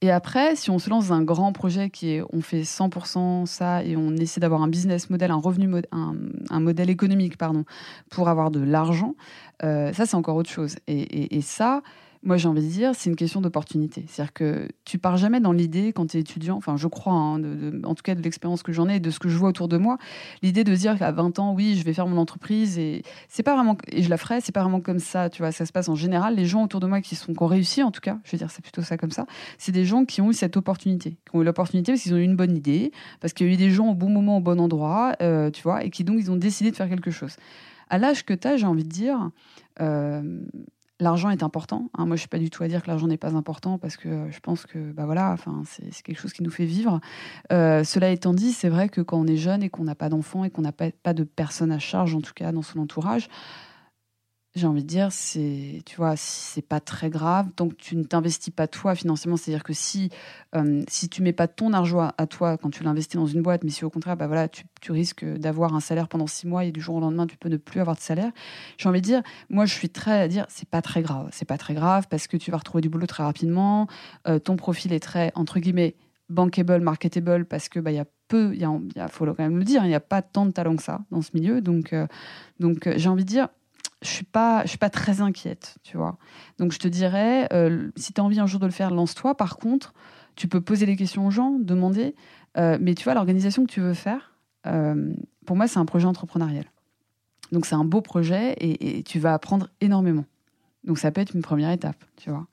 [0.02, 3.46] Et après, si on se lance dans un grand projet qui est, on fait 100%
[3.46, 6.16] ça et on essaie d'avoir un business model, un revenu, un,
[6.50, 7.66] un, modèle économique, pardon,
[8.10, 9.16] pour avoir de l'argent,
[9.64, 10.76] euh, ça c'est encore autre chose.
[10.88, 11.82] Et, et ça,
[12.24, 14.06] moi j'ai envie de dire, c'est une question d'opportunité.
[14.08, 17.42] C'est-à-dire que tu pars jamais dans l'idée quand tu es étudiant, enfin je crois, hein,
[17.84, 19.78] en tout cas de l'expérience que j'en ai de ce que je vois autour de
[19.78, 19.98] moi,
[20.42, 23.56] l'idée de dire qu'à 20 ans, oui, je vais faire mon entreprise et c'est pas
[23.56, 25.90] vraiment, et je la ferai, c'est pas vraiment comme ça, tu vois, ça se passe
[25.90, 26.36] en général.
[26.36, 28.38] Les gens autour de moi qui, sont, qui ont réussi, en tout cas, je veux
[28.38, 29.26] dire, c'est plutôt ça comme ça,
[29.58, 32.18] c'est des gens qui ont eu cette opportunité, qui ont eu l'opportunité parce qu'ils ont
[32.18, 34.42] eu une bonne idée, parce qu'il y a eu des gens au bon moment, au
[34.42, 37.36] bon endroit, euh, tu vois, et qui donc ils ont décidé de faire quelque chose.
[37.90, 39.30] À l'âge que tu as, j'ai envie de dire,
[39.80, 40.42] euh,
[41.00, 41.90] l'argent est important.
[41.98, 42.06] Hein.
[42.06, 44.30] Moi, je suis pas du tout à dire que l'argent n'est pas important parce que
[44.32, 47.00] je pense que bah voilà, enfin, c'est quelque chose qui nous fait vivre.
[47.52, 50.10] Euh, cela étant dit, c'est vrai que quand on est jeune et qu'on n'a pas
[50.10, 52.80] d'enfants et qu'on n'a pas, pas de personnes à charge, en tout cas dans son
[52.80, 53.30] entourage,
[54.58, 58.04] j'ai envie de dire, c'est, tu vois, c'est pas très grave tant que tu ne
[58.04, 59.38] t'investis pas toi financièrement.
[59.38, 60.10] C'est-à-dire que si,
[60.56, 63.64] euh, si tu mets pas ton argent à toi quand tu l'investis dans une boîte,
[63.64, 66.66] mais si au contraire, bah voilà, tu, tu risques d'avoir un salaire pendant six mois
[66.66, 68.32] et du jour au lendemain, tu peux ne plus avoir de salaire.
[68.78, 71.30] J'ai envie de dire, moi, je suis très à dire, c'est pas très grave.
[71.32, 73.88] C'est pas très grave parce que tu vas retrouver du boulot très rapidement.
[74.28, 75.96] Euh, ton profil est très, entre guillemets,
[76.30, 79.40] bankable, marketable parce que bah, y a peu, il y a, y a, faut quand
[79.40, 81.62] même le dire, il n'y a pas tant de talent que ça dans ce milieu.
[81.62, 82.08] Donc, euh,
[82.60, 83.48] donc j'ai envie de dire,
[84.02, 86.18] je suis pas je suis pas très inquiète tu vois.
[86.60, 89.36] Donc je te dirais euh, si tu as envie un jour de le faire lance-toi.
[89.36, 89.94] Par contre
[90.36, 92.16] tu peux poser des questions aux gens demander.
[92.58, 94.34] Euh, mais tu vois l'organisation que tu veux faire
[94.68, 95.14] euh,
[95.46, 96.66] pour moi c'est un projet entrepreneurial.
[97.52, 100.26] Donc c'est un beau projet et, et, tu vas apprendre énormément.
[100.84, 102.48] Donc ça peut être une première étape tu vois.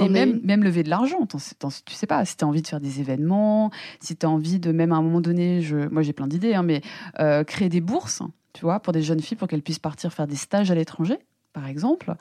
[0.00, 2.80] Et même, même lever de l'argent, tu sais pas, si tu as envie de faire
[2.80, 6.14] des événements, si tu as envie de même à un moment donné, je, moi j'ai
[6.14, 6.80] plein d'idées, hein, mais
[7.44, 8.22] créer des bourses,
[8.54, 11.18] tu vois, pour des jeunes filles pour qu'elles puissent partir faire des stages à l'étranger,
[11.52, 12.14] par exemple.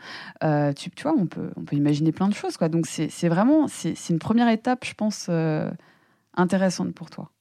[0.43, 2.67] Euh, tu, tu, vois, on peut, on peut imaginer plein de choses, quoi.
[2.67, 5.71] Donc c'est vraiment, c'est une première étape, je pense, euh,
[6.35, 7.31] intéressante pour toi.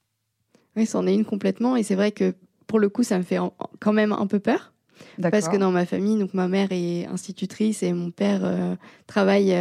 [0.76, 2.34] Oui, c'en est une complètement, et c'est vrai que
[2.66, 4.72] pour le coup, ça me fait en, quand même un peu peur.
[5.20, 8.76] Parce que dans ma famille, donc ma mère est institutrice et mon père euh,
[9.06, 9.52] travaille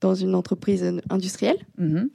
[0.00, 1.58] dans une entreprise industrielle.
[1.78, 2.08] Mm -hmm.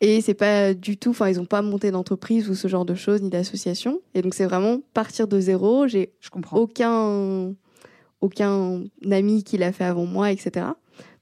[0.00, 2.94] Et c'est pas du tout, enfin, ils ont pas monté d'entreprise ou ce genre de
[2.94, 4.00] choses, ni d'association.
[4.14, 5.88] Et donc, c'est vraiment partir de zéro.
[5.88, 6.12] J'ai
[6.52, 7.54] aucun,
[8.20, 10.66] aucun ami qui l'a fait avant moi, etc.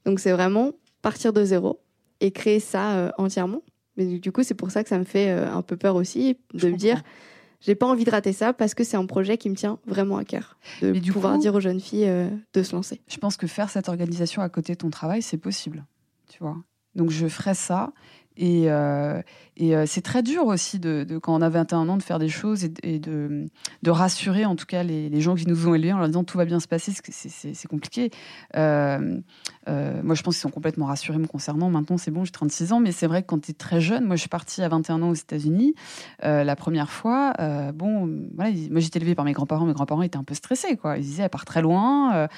[0.05, 1.81] Donc, c'est vraiment partir de zéro
[2.21, 3.63] et créer ça euh, entièrement.
[3.97, 6.37] Mais du coup, c'est pour ça que ça me fait euh, un peu peur aussi
[6.53, 7.03] de Je me dire,
[7.61, 10.19] j'ai pas envie de rater ça parce que c'est un projet qui me tient vraiment
[10.19, 10.59] à cœur.
[10.83, 13.01] De Mais du pouvoir coup, dire aux jeunes filles euh, de se lancer.
[13.09, 15.87] Je pense que faire cette organisation à côté de ton travail, c'est possible.
[16.29, 16.57] Tu vois.
[16.95, 17.93] Donc, je ferai ça.
[18.37, 19.21] Et, euh,
[19.61, 22.65] euh, c'est très dur aussi, de, quand on a 21 ans, de faire des choses
[22.65, 23.47] et, et de,
[23.83, 26.25] de, rassurer en tout cas les, les, gens qui nous ont élevés en leur disant
[26.25, 28.11] tout va bien se passer, c'est compliqué.
[28.57, 29.21] Euh,
[29.67, 31.71] moi, je pense qu'ils sont complètement rassurés me concernant.
[31.71, 34.05] Maintenant, c'est bon, j'ai 36 ans, mais c'est vrai que quand tu es très jeune,
[34.05, 35.75] moi, je suis partie à 21 ans aux États-Unis
[36.23, 37.33] la première fois.
[37.75, 39.67] bon, voilà, moi, j'étais élevée par mes grands-parents.
[39.67, 40.99] Mes grands-parents étaient un peu stressés, quoi.
[40.99, 42.29] Ils disaient, elle part très loin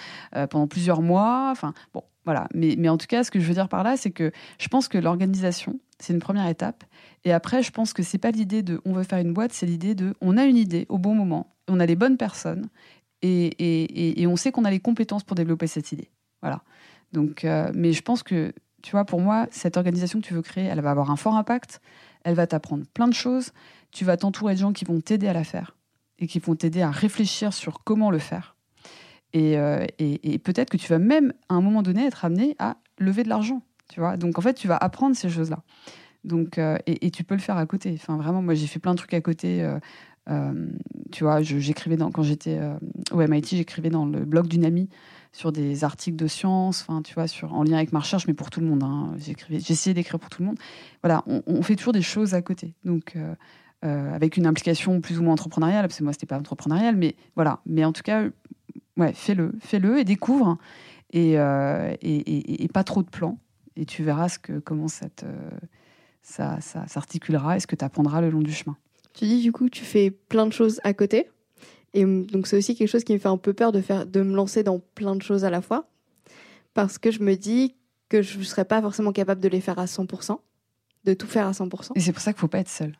[0.50, 1.48] pendant plusieurs mois.
[1.50, 2.46] Enfin, bon, voilà.
[2.54, 4.68] Mais, mais, en tout cas, ce que je veux dire par là, c'est que je
[4.68, 6.84] pense que l'organisation, c'est une première étape.
[7.24, 9.66] Et après, je pense que c'est pas l'idée de on veut faire une boîte, c'est
[9.66, 12.68] l'idée de on a une idée au bon moment, on a les bonnes personnes
[13.22, 16.10] et, et, et on sait qu'on a les compétences pour développer cette idée.
[16.40, 16.62] Voilà.
[17.12, 20.42] Donc, euh, mais je pense que, tu vois, pour moi, cette organisation que tu veux
[20.42, 21.80] créer, elle va avoir un fort impact.
[22.22, 23.52] Elle va t'apprendre plein de choses.
[23.90, 25.74] Tu vas t'entourer de gens qui vont t'aider à la faire.
[26.18, 28.56] et qui vont t'aider à réfléchir sur comment le faire.
[29.32, 32.56] Et, euh, et, et peut-être que tu vas même, à un moment donné, être amené
[32.58, 33.62] à lever de l'argent.
[33.88, 35.62] Tu vois Donc, en fait, tu vas apprendre ces choses-là.
[36.24, 37.92] Donc, euh, et, tu peux le faire à côté.
[37.94, 39.62] Enfin, vraiment, moi, j'ai fait plein de trucs à côté.
[39.62, 39.78] Euh,
[40.30, 40.66] euh
[41.10, 42.60] tu vois, j'écrivais quand j'étais
[43.12, 44.90] au MIT, j'écrivais dans le blog d'une amie
[45.32, 48.50] sur des articles de science, enfin, tu vois, en lien avec ma recherche, mais pour
[48.50, 48.82] tout le monde.
[48.82, 49.14] Hein.
[49.48, 50.58] J'essayais d'écrire pour tout le monde.
[51.02, 52.74] Voilà, on, fait toujours des choses à côté.
[52.84, 53.16] Donc,
[53.80, 57.60] avec une implication plus ou moins entrepreneuriale, parce que moi, c'était pas entrepreneurial, mais voilà.
[57.64, 58.24] Mais en tout cas,
[58.98, 60.58] ouais, fais-le, fais-le et découvre.
[61.10, 63.38] Et, et, et, pas trop de plans.
[63.78, 65.06] Et tu verras ce que, comment ça,
[66.20, 68.76] ça, ça s'articulera et ce que tu apprendras le long du chemin.
[69.14, 71.30] Tu dis, du coup, tu fais plein de choses à côté.
[71.94, 74.20] Et donc, c'est aussi quelque chose qui me fait un peu peur de, faire, de
[74.20, 75.88] me lancer dans plein de choses à la fois.
[76.74, 77.76] Parce que je me dis
[78.08, 80.38] que je ne serais pas forcément capable de les faire à 100%,
[81.04, 81.92] de tout faire à 100%.
[81.94, 82.98] Et c'est pour ça qu'il ne faut pas être seul.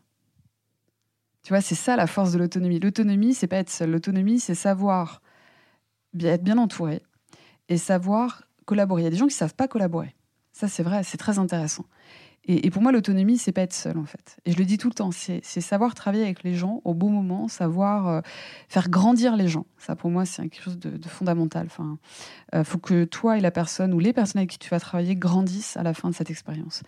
[1.43, 2.79] Tu vois, c'est ça la force de l'autonomie.
[2.79, 3.91] L'autonomie, c'est pas être seul.
[3.91, 5.23] L'autonomie, c'est savoir
[6.15, 7.03] bien, être bien entouré
[7.69, 9.03] et savoir collaborer.
[9.03, 10.15] Il y a des gens qui savent pas collaborer.
[10.59, 11.85] Ça, c'est vrai, c'est très intéressant.
[12.49, 14.39] Et, pour moi, l'autonomie, c'est pas être seul, en fait.
[14.45, 17.11] Et je le dis tout le temps, c'est savoir travailler avec les gens au bon
[17.11, 18.21] moment, savoir euh,
[18.69, 19.67] faire grandir les gens.
[19.77, 21.67] Ça, pour moi, c'est quelque chose de, fondamental.
[21.67, 21.99] Enfin,
[22.57, 25.15] euh, faut que toi et la personne ou les personnes avec qui tu vas travailler
[25.15, 26.83] grandissent à la fin de cette expérience.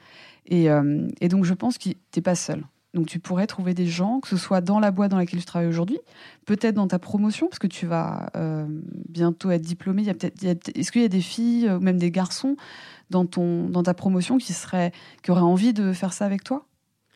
[0.46, 2.64] Et, euh, et donc, je pense que t'es pas seul.
[2.92, 5.46] Donc tu pourrais trouver des gens, que ce soit dans la boîte dans laquelle tu
[5.46, 6.00] travailles aujourd'hui,
[6.44, 8.32] peut-être dans ta promotion, parce que tu vas
[9.08, 10.02] bientôt être diplômé.
[10.08, 12.56] Est-ce qu'il y a des filles ou même des garçons
[13.10, 14.92] dans, ton, dans ta promotion qui, seraient,
[15.22, 16.66] qui auraient envie de faire ça avec toi?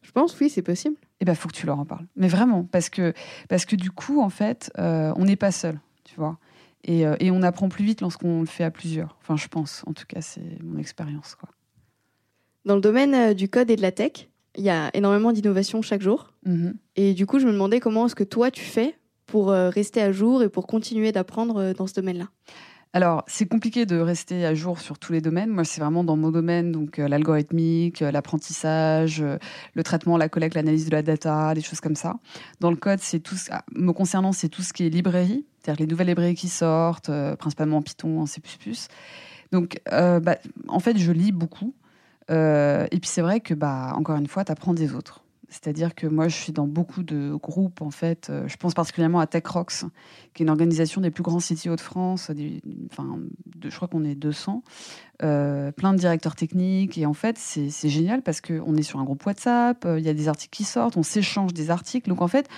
[0.02, 0.96] Je pense, oui, c'est possible.
[1.20, 2.06] Eh bien, il faut que tu leur en parles.
[2.16, 3.14] Mais vraiment, parce que,
[3.48, 6.38] parce que du coup, en fait, euh, on n'est pas seul, tu vois.
[6.84, 9.16] Et, euh, et, on apprend plus vite lorsqu'on le fait à plusieurs.
[9.22, 11.34] Enfin, je pense, en tout cas, c'est mon expérience.
[11.34, 11.48] Quoi.
[12.66, 15.80] Dans le domaine euh, du code et de la tech, il y a énormément d'innovations
[15.80, 16.34] chaque jour.
[16.44, 16.72] Mmh.
[16.96, 20.12] Et du coup, je me demandais comment est-ce que toi, tu fais pour rester à
[20.12, 22.28] jour et pour continuer d'apprendre dans ce domaine-là?
[22.94, 25.50] Alors, c'est compliqué de rester à jour sur tous les domaines.
[25.50, 29.36] Moi, c'est vraiment dans mon domaine, donc euh, l'algorithmique, euh, l'apprentissage, euh,
[29.74, 32.14] le traitement, la collecte, l'analyse de la data, des choses comme ça.
[32.60, 33.34] Dans le code, c'est tout.
[33.34, 36.48] Ce, ah, me concernant, c'est tout ce qui est librairie, c'est-à-dire les nouvelles librairies qui
[36.48, 38.40] sortent, euh, principalement en Python, en C++.
[39.50, 40.36] Donc, bah,
[40.68, 41.74] en fait, je lis beaucoup.
[42.30, 45.23] Et puis c'est vrai que, bah, encore une fois, tu apprends des autres.
[45.48, 48.28] C'est-à-dire que moi, je suis dans beaucoup de groupes, en fait.
[48.30, 49.84] Euh, je pense particulièrement à TechRox,
[50.32, 52.30] qui est une organisation des plus grands CTO de France.
[52.90, 53.18] Enfin,
[53.62, 54.62] je crois qu'on est 200.
[55.22, 56.98] Euh, plein de directeurs techniques.
[56.98, 60.08] Et en fait, c'est génial parce qu'on est sur un groupe WhatsApp, euh, il y
[60.08, 62.08] a des articles qui sortent, on s'échange des articles.
[62.08, 62.48] Donc en fait,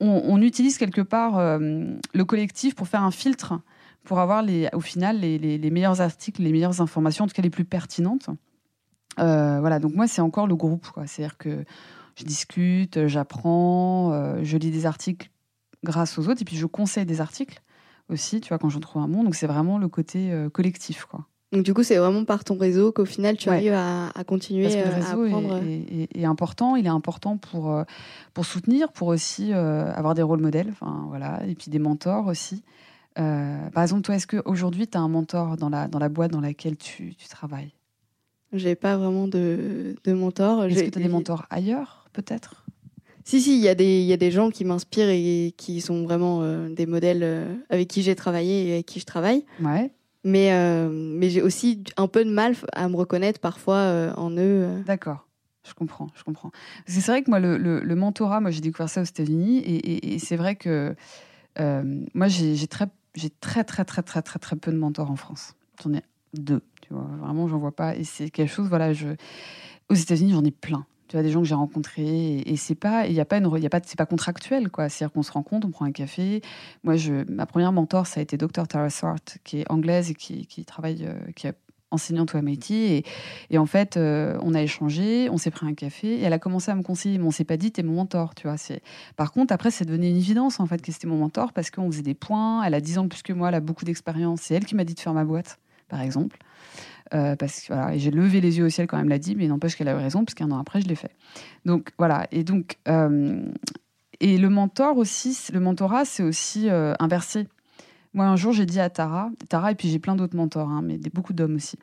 [0.00, 3.54] on, utilise quelque part le collectif pour faire un filtre,
[4.04, 7.64] pour avoir au final les, meilleurs articles, les meilleures informations, en tout cas les plus
[7.64, 8.30] pertinentes.
[9.16, 10.86] Voilà, donc moi, c'est encore le groupe.
[11.04, 11.64] C'est-à-dire que
[12.18, 15.30] je discute, j'apprends, euh, je lis des articles
[15.84, 17.62] grâce aux autres, et puis je conseille des articles
[18.08, 19.22] aussi, tu vois, quand j'en trouve un bon.
[19.24, 21.26] Donc c'est vraiment le côté euh, collectif, quoi.
[21.52, 23.56] Donc du coup, c'est vraiment par ton réseau qu'au final, tu Ouais.
[23.56, 25.56] arrives à, à continuer Parce que le euh, à réseau apprendre.
[25.62, 26.76] est, est- est- est important.
[26.76, 27.84] Il est important pour, euh,
[28.34, 32.26] pour soutenir, pour aussi euh, avoir des rôles modèles, enfin, voilà, et puis des mentors
[32.26, 32.62] aussi.
[33.18, 36.30] Euh, par exemple, toi, est-ce qu'aujourd'hui, tu as un mentor dans la, dans la boîte
[36.32, 37.72] dans laquelle tu, tu travailles?
[38.52, 40.64] J'ai pas vraiment de, de mentor.
[40.64, 42.64] Est-ce que tu as des mentors ailleurs, peut-être
[43.24, 46.04] Si, si, il y, a des- y a des gens qui m'inspirent et qui sont
[46.04, 49.44] vraiment euh, des modèles euh, avec qui j'ai travaillé et avec qui je travaille.
[49.62, 49.90] Ouais,
[50.24, 54.30] Mais, euh, mais j'ai aussi un peu de mal à me reconnaître parfois euh, en
[54.36, 54.82] eux.
[54.86, 55.26] d'accord.
[55.66, 56.50] Je comprends, je comprends.
[56.86, 59.76] C'est vrai que moi, le, le- le mentorat, moi, j'ai découvert ça aux États-Unis, et,
[59.76, 60.94] et- et c'est vrai que
[62.14, 65.16] moi, j'ai j'ai très, j'ai très, très, très, très, très, très peu de mentors en
[65.16, 65.54] France.
[65.82, 66.02] J'en ai
[66.34, 67.08] deux, tu vois.
[67.20, 67.96] Vraiment, j'en vois pas.
[67.96, 69.08] Et c'est quelque chose, voilà, je...
[69.90, 70.86] aux États-Unis, j'en ai plein.
[71.08, 73.38] Tu vois, des gens que j'ai rencontrés, et, et c'est pas, il y a pas
[73.38, 74.88] une, y a pas, c'est pas contractuel, quoi.
[74.88, 76.42] C'est-à-dire qu'on se rencontre, on prend un café.
[76.84, 78.68] Moi, je, ma première mentor, ça a été Dr.
[78.68, 81.54] Tara Swart, qui est anglaise et qui, qui travaille, euh, qui est
[81.90, 82.72] enseignante au MIT.
[82.72, 83.04] Et,
[83.50, 86.38] et en fait, euh, on a échangé, on s'est pris un café, et elle a
[86.38, 87.18] commencé à me conseiller.
[87.18, 88.56] Mais on s'est pas dit, t'es mon mentor, tu vois.
[88.56, 88.82] C'est...
[89.16, 91.90] Par contre, après, c'est devenu une évidence, en fait, que c'était mon mentor, parce qu'on
[91.90, 92.62] faisait des points.
[92.64, 94.42] Elle a 10 ans plus que moi, elle a beaucoup d'expérience.
[94.42, 96.38] C'est elle qui m'a dit de faire ma boîte, par exemple.
[97.14, 99.34] Euh, parce que voilà, j'ai levé les yeux au ciel quand elle me l'a dit,
[99.34, 101.12] mais n'empêche qu'elle avait raison, parce qu'un an après, je l'ai fait.
[101.64, 103.42] Donc voilà, et donc, euh,
[104.20, 107.46] et le mentor aussi, le mentorat, c'est aussi euh, inversé.
[108.14, 110.82] Moi, un jour, j'ai dit à Tara, Tara, et puis j'ai plein d'autres mentors, hein,
[110.82, 111.78] mais beaucoup d'hommes aussi.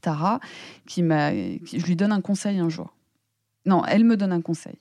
[0.00, 0.40] Tara,
[0.86, 2.94] qui m'a, je lui donne un conseil un jour.
[3.66, 4.76] Non, elle me donne un conseil.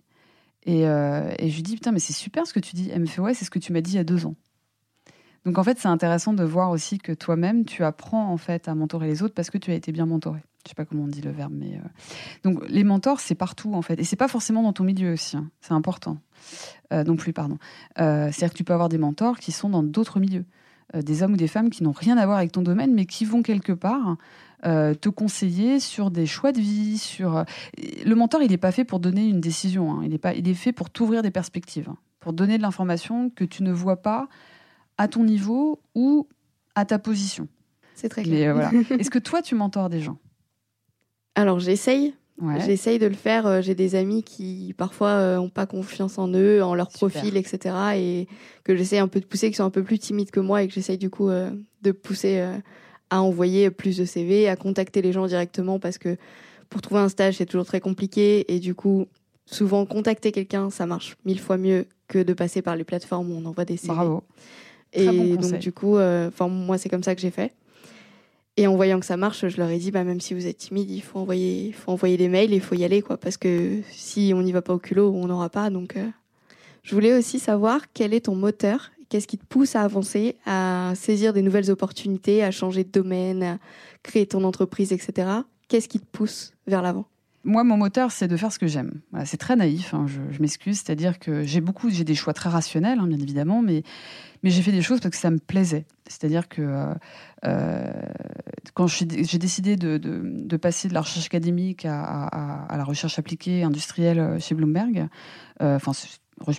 [0.65, 2.89] Et, et je lui dis, putain, mais c'est super ce que tu dis.
[2.93, 4.35] Elle me fait, ouais, c'est ce que tu m'as dit il y a deux ans.
[5.47, 8.75] Donc en fait, c'est intéressant de voir aussi que toi-même, tu apprends en fait à
[8.75, 10.39] mentorer les autres parce que tu as été bien mentoré.
[10.65, 11.87] Je sais pas comment on dit le verbe, mais euh,
[12.43, 15.37] donc les mentors, c'est partout en fait, et c'est pas forcément dans ton milieu aussi.
[15.37, 15.49] hein.
[15.61, 16.17] C'est important.
[16.91, 17.57] Euh, non plus, pardon.
[17.99, 20.45] Euh, C'est-à-dire que tu peux avoir des mentors qui sont dans d'autres milieux,
[20.95, 23.05] Euh, des hommes ou des femmes qui n'ont rien à voir avec ton domaine, mais
[23.05, 24.17] qui vont quelque part
[24.63, 27.45] te conseiller sur des choix de vie, sur
[28.05, 29.91] le mentor, il n'est pas fait pour donner une décision.
[29.91, 30.01] hein.
[30.03, 31.97] Il est pas, il est fait pour t'ouvrir des perspectives, hein.
[32.19, 34.27] pour donner de l'information que tu ne vois pas
[34.97, 36.27] à ton niveau ou
[36.75, 37.47] à ta position.
[37.95, 38.49] C'est très Mais clair.
[38.51, 38.71] euh, voilà.
[38.99, 40.17] Est-ce que toi, tu mentors des gens?
[41.35, 42.59] Alors j'essaye, Ouais.
[42.61, 43.47] j'essaye de le faire.
[43.47, 47.09] Euh, J'ai des amis qui parfois n'ont pas confiance en eux, en leur Super.
[47.09, 47.75] profil, etc.
[47.95, 48.27] Et
[48.63, 50.67] que j'essaye un peu de pousser, qui sont un peu plus timides que moi et
[50.67, 51.49] que j'essaye du coup euh,
[51.81, 52.55] de pousser euh,
[53.09, 56.17] à envoyer plus de CV, à contacter les gens directement parce que
[56.69, 59.05] pour trouver un stage c'est toujours très compliqué et du coup
[59.45, 63.35] souvent contacter quelqu'un ça marche mille fois mieux que de passer par les plateformes où
[63.35, 63.93] on envoie des CV.
[63.93, 64.23] Bravo.
[64.93, 67.53] Et Très bon donc du coup, euh, enfin moi c'est comme ça que j'ai fait.
[68.59, 70.57] Et en voyant que ça marche, je leur ai dit bah même si vous êtes
[70.57, 73.81] timide, il faut envoyer, faut envoyer des mails, il faut y aller quoi, parce que
[73.91, 75.69] si on n'y va pas au culot, on n'aura pas.
[75.69, 76.07] Donc euh,
[76.81, 80.93] je voulais aussi savoir quel est ton moteur, qu'est-ce qui te pousse à avancer, à
[80.95, 83.57] saisir des nouvelles opportunités, à changer de domaine, à
[84.01, 85.29] créer ton entreprise, etc.
[85.67, 87.05] Qu'est-ce qui te pousse vers l'avant?
[87.43, 88.99] Moi, mon moteur, c'est de faire ce que j'aime.
[89.11, 90.77] Voilà, c'est très naïf, hein, je, je m'excuse.
[90.77, 93.83] C'est-à-dire que j'ai beaucoup, j'ai des choix très rationnels, hein, bien évidemment, mais,
[94.43, 95.85] mais j'ai fait des choses parce que ça me plaisait.
[96.07, 96.93] C'est-à-dire que euh,
[97.45, 97.91] euh,
[98.73, 104.39] quand j'ai décidé de, passer de la recherche académique à, la recherche appliquée industrielle euh,
[104.39, 105.07] chez Bloomberg,
[105.59, 105.91] enfin,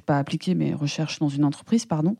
[0.04, 2.16] pas appliquée, mais recherche dans une entreprise, pardon.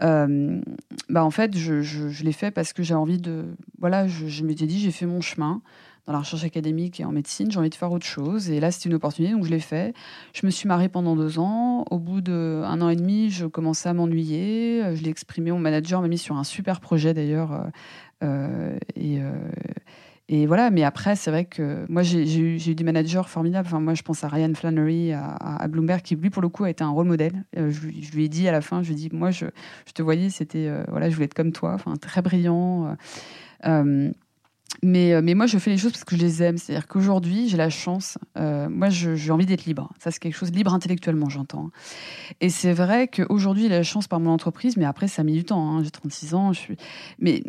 [0.00, 3.46] bah en fait, je l'ai fait parce que j'ai envie de.
[3.78, 5.62] Voilà, je, je m'étais dit, j'ai fait mon chemin
[6.08, 8.48] dans la recherche académique et en médecine, j'ai envie de faire autre chose.
[8.50, 9.92] Et là, c'était une opportunité, donc je l'ai fait.
[10.32, 11.84] Je me suis mariée pendant deux ans.
[11.90, 14.82] Au bout d'un an et demi, je commençais à m'ennuyer.
[14.82, 15.52] Euh, Je l'ai exprimé.
[15.52, 17.52] Mon manager m'a mis sur un super projet d'ailleurs.
[18.22, 19.50] euh, euh,
[20.30, 23.66] et, voilà, mais après, c'est vrai que moi, j'ai eu, eu des managers formidables.
[23.66, 26.70] Enfin, moi, je pense à Ryan Flannery, à, Bloomberg, qui, lui, pour le coup, a
[26.70, 27.44] été un rôle modèle.
[27.54, 29.44] Je, lui- ai dit à la fin, je lui ai dit, moi, je,
[29.86, 32.96] je te voyais, c'était, voilà, je voulais être comme toi, enfin, très brillant.
[34.82, 36.58] Mais, euh, mais moi, je fais les choses parce que je les aime.
[36.58, 38.18] C'est-à-dire qu'aujourd'hui, j'ai la chance.
[38.36, 39.92] euh, moi, j'ai envie d'être libre.
[39.98, 41.70] Ça, c'est quelque chose libre intellectuellement, j'entends.
[42.40, 45.32] Et c'est vrai qu'aujourd'hui, j'ai la chance par mon entreprise, mais après, ça a mis
[45.34, 45.70] du temps.
[45.76, 45.82] hein.
[45.82, 46.52] J'ai 36 ans.
[46.52, 46.76] Je suis...
[47.18, 47.42] Mais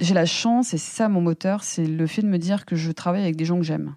[0.00, 2.76] j'ai la chance, et c'est ça mon moteur, c'est le fait de me dire que
[2.76, 3.94] je travaille avec des gens que j'aime.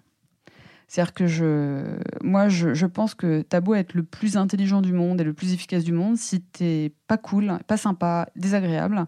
[0.90, 1.84] C'est-à-dire que je,
[2.20, 5.52] moi, je, pense que t'as beau être le plus intelligent du monde et le plus
[5.52, 9.06] efficace du monde, si t'es pas cool, pas sympa, désagréable,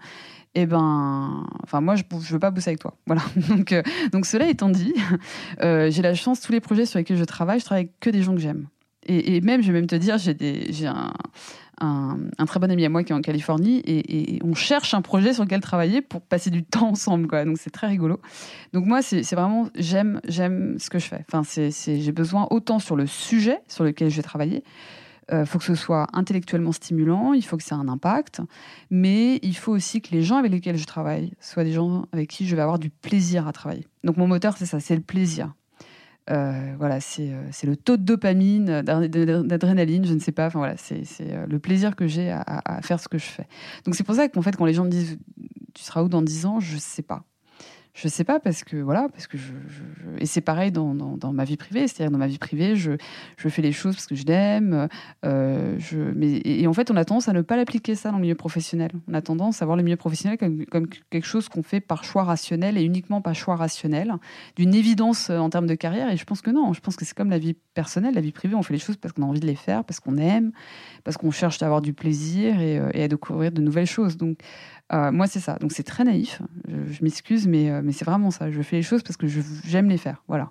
[0.55, 2.97] eh ben, enfin, moi, je, je veux pas bosser avec toi.
[3.09, 3.23] Voilà.
[3.49, 4.95] Donc, euh, donc cela étant dit,
[5.62, 8.11] euh, j'ai la chance, tous les projets sur lesquels je travaille, je travaille avec que
[8.11, 8.68] des gens que j'aime.
[9.05, 11.12] Et, et même, je vais même te dire, j'ai des- j'ai un,
[11.83, 15.35] un, très bon ami à moi qui est en Californie et, on cherche un projet
[15.35, 17.29] sur lequel travailler pour passer du temps ensemble.
[17.45, 18.21] Donc c'est très rigolo.
[18.73, 21.25] Donc moi, c'est vraiment, j'aime ce que je fais.
[21.29, 24.64] Enfin, c'est j'ai besoin autant sur le sujet sur lequel je vais travailler.
[25.33, 28.42] Il faut que ce soit intellectuellement stimulant, il faut que ça ait un impact,
[28.90, 32.29] mais il faut aussi que les gens avec lesquels je travaille soient des gens avec
[32.29, 33.87] qui je vais avoir du plaisir à travailler.
[34.05, 35.55] Donc mon moteur, c'est ça, c'est le plaisir.
[36.30, 40.46] Euh, voilà, c'est euh, c'est le taux de dopamine, d'ad- d'adrénaline, je ne sais pas.
[40.46, 43.46] Enfin voilà, c'est euh, le plaisir que j'ai à, faire ce que je fais.
[43.85, 45.18] Donc c'est pour ça qu'en fait, quand les gens me disent
[45.74, 47.24] tu seras où dans 10 ans, je sais pas.
[47.94, 49.52] Je sais pas parce que voilà, parce que je,
[50.18, 52.92] et c'est pareil dans, dans, ma vie privée, c'est-à-dire dans ma vie privée, je,
[53.37, 54.88] je fais les choses parce que je l'aime.
[55.26, 55.78] euh,
[56.16, 58.22] mais et, et en fait, on a tendance à ne pas l'appliquer ça dans le
[58.22, 58.92] milieu professionnel.
[59.09, 62.02] On a tendance à voir le milieu professionnel comme, comme quelque chose qu'on fait par
[62.02, 64.14] choix rationnel et uniquement par choix rationnel,
[64.57, 66.11] d'une évidence euh, en termes de carrière.
[66.11, 68.33] Et je pense que non, je pense que c'est comme la vie personnelle, la vie
[68.33, 70.52] privée, on fait les choses parce qu'on a envie de les faire, parce qu'on aime,
[71.05, 74.16] parce qu'on cherche à avoir du plaisir et, euh, et à découvrir de nouvelles choses.
[74.16, 74.38] Donc
[74.92, 75.57] euh, moi, c'est ça.
[75.61, 76.40] Donc c'est très naïf.
[76.68, 78.50] Je, je m'excuse, mais, euh, mais c'est vraiment ça.
[78.50, 80.22] Je fais les choses parce que j'aime les faire.
[80.28, 80.50] Voilà.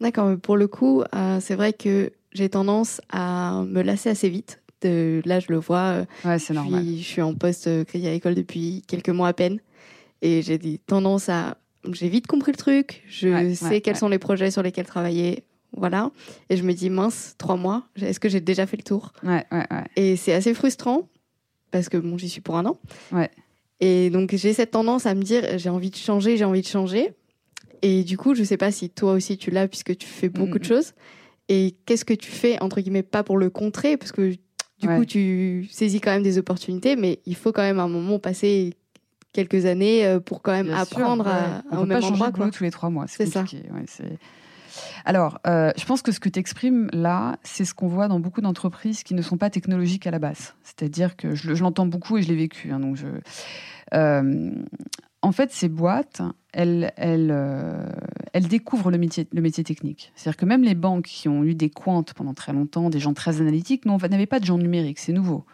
[0.00, 4.62] D'accord, pour le coup, euh, c'est vrai que j'ai tendance à me lasser assez vite.
[4.82, 6.06] De, là, je le vois.
[6.24, 6.82] Ouais, c'est normal.
[6.86, 9.58] je suis en poste crédit agricole depuis quelques mois à peine.
[10.22, 11.58] Et j'ai des tendances à.
[11.92, 13.02] J'ai vite compris le truc.
[13.08, 15.44] Je Ouais, sais ouais, quels sont les projets sur lesquels travailler.
[15.76, 16.10] Voilà.
[16.48, 19.12] Et je me dis, mince, trois mois, est-ce que j'ai déjà fait le tour?
[19.22, 19.84] Ouais, ouais, ouais.
[19.96, 21.08] Et c'est assez frustrant
[21.70, 22.78] parce que bon, j'y suis pour un an.
[23.12, 23.30] Ouais.
[23.80, 26.66] Et donc j'ai cette tendance à me dire j'ai envie de changer, j'ai envie de
[26.66, 27.12] changer.
[27.82, 30.58] Et du coup, je sais pas si toi aussi tu l'as puisque tu fais beaucoup
[30.58, 30.68] de Mhm.
[30.68, 30.92] choses.
[31.48, 33.96] Et qu'est-ce que tu fais entre guillemets pas pour le contrer?
[33.96, 34.32] Parce que
[34.78, 34.96] du Ouais.
[34.98, 38.18] coup tu saisis quand même des opportunités, mais il faut quand même à un moment
[38.18, 38.74] passer
[39.32, 41.30] quelques années euh, pour quand même Bien sûr, apprendre ouais.
[41.30, 42.26] à, On au peut même pas changer endroit.
[42.28, 42.50] de boulot Quoi.
[42.58, 43.06] tous les trois mois.
[43.08, 43.42] C'est ça.
[43.42, 43.84] ouais,
[45.04, 48.20] Alors, euh, je pense que ce que tu exprimes là, c'est ce qu'on voit dans
[48.20, 50.54] beaucoup d'entreprises qui ne sont pas technologiques à la base.
[50.62, 52.70] C'est-à-dire que je, le- je l'entends beaucoup et je l'ai vécu.
[52.72, 52.98] hein, donc
[53.94, 54.52] euh,
[55.22, 56.22] en fait, ces boîtes,
[56.52, 57.86] elles, elles, euh,
[58.32, 60.12] elles découvrent le métier, le métier technique.
[60.14, 63.12] C'est-à-dire que même les banques qui ont eu des quants pendant très longtemps, des gens
[63.12, 65.44] très analytiques, n'avaient pas de gens numériques, c'est nouveau.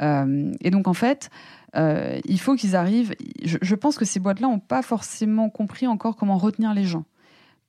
[0.00, 1.30] Et donc en fait,
[1.74, 3.14] il faut qu'ils arrivent.
[3.44, 7.04] Je, pense que ces boîtes-là n'ont pas forcément compris encore comment retenir les gens.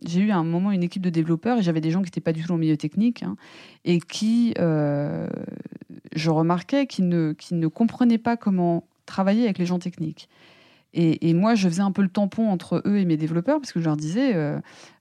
[0.06, 2.22] J'ai eu à un moment une équipe de développeurs et j'avais des gens qui n'étaient
[2.22, 3.36] pas du tout le milieu technique hein,
[3.86, 5.28] et qui, euh,
[6.14, 10.30] je remarquais, qui ne, qui ne comprenaient pas comment travailler avec les gens techniques.
[10.96, 13.80] Et, moi, je faisais un peu le tampon entre eux et mes développeurs, parce que
[13.80, 14.60] je leur disais, euh,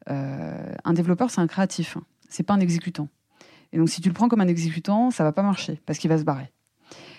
[0.08, 2.02] euh, un développeur, c'est un créatif, hein.
[2.30, 3.08] c'est pas un exécutant.
[3.74, 6.08] Et donc, si tu le prends comme un exécutant, ça va pas marcher, parce qu'il
[6.08, 6.50] va se barrer.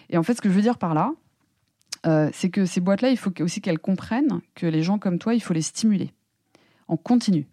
[0.10, 1.14] Et en fait, ce que je veux dire par là,
[2.34, 5.40] c'est que ces boîtes-là, il faut aussi qu'elles comprennent que les gens comme toi, il
[5.40, 6.12] faut les stimuler
[6.88, 7.46] en continu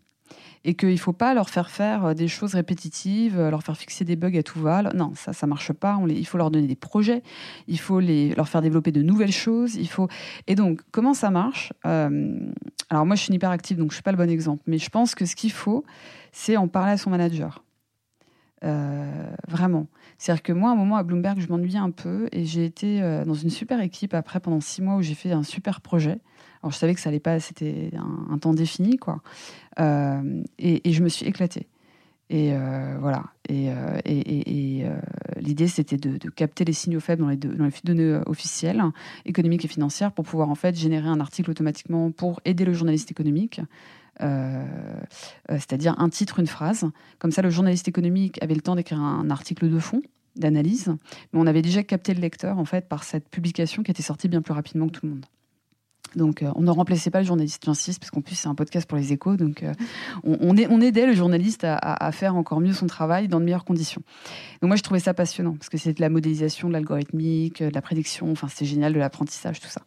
[0.65, 3.77] et qu'il ne faut pas leur faire faire euh, des choses répétitives, euh, leur faire
[3.77, 4.83] fixer des bugs à tout va.
[4.95, 5.99] Non, ça, ça marche pas.
[6.09, 7.23] Il faut leur donner des projets,
[7.67, 9.77] il faut les, leur faire développer de nouvelles choses.
[9.77, 10.09] Il faut...
[10.47, 12.39] Et donc, comment ça marche euh,
[12.91, 14.63] Alors, moi, je suis une hyperactive, donc je ne suis pas le bon exemple.
[14.67, 15.85] Mais je pense que ce qu'il faut,
[16.33, 17.65] c'est en parler à son manager.
[19.49, 19.87] vraiment.
[20.21, 23.01] C'est-à-dire que moi, à un moment à Bloomberg, je m'ennuyais un peu et j'ai été
[23.27, 26.21] dans une super équipe après pendant six mois où j'ai fait un super projet.
[26.63, 27.91] Alors je savais que ça allait pas, c'était
[28.31, 29.23] un, temps défini, quoi.
[29.79, 31.69] Euh, et, je me suis éclatée.
[32.29, 33.25] Et euh, voilà.
[33.49, 35.01] Et, euh,
[35.41, 38.83] l'idée, c'était de, capter les signaux faibles dans les, dans les données officielles,
[39.25, 43.11] économiques et financières, pour pouvoir en fait générer un article automatiquement pour aider le journaliste
[43.11, 43.61] économique.
[45.49, 46.85] C'est-à-dire un titre, une phrase.
[47.19, 50.03] Comme ça, le journaliste économique avait le temps d'écrire un article de fond,
[50.37, 50.95] d'analyse,
[51.33, 54.29] mais on avait déjà capté le lecteur en fait par cette publication qui était sortie
[54.29, 55.27] bien plus rapidement que tout le monde.
[56.17, 58.89] Donc, euh, on ne remplaçait pas le journaliste, j'insiste, parce qu'en plus, c'est un podcast
[58.89, 59.37] pour les échos.
[59.37, 59.73] Donc, euh,
[60.25, 64.03] on, aidait le journaliste à, faire encore mieux son travail dans de meilleures conditions.
[64.61, 67.73] Donc, moi, je trouvais ça passionnant, parce que c'était de la modélisation, de l'algorithmique, de
[67.73, 68.31] la prédiction.
[68.31, 69.83] Enfin, c'était génial, de l'apprentissage, tout ça.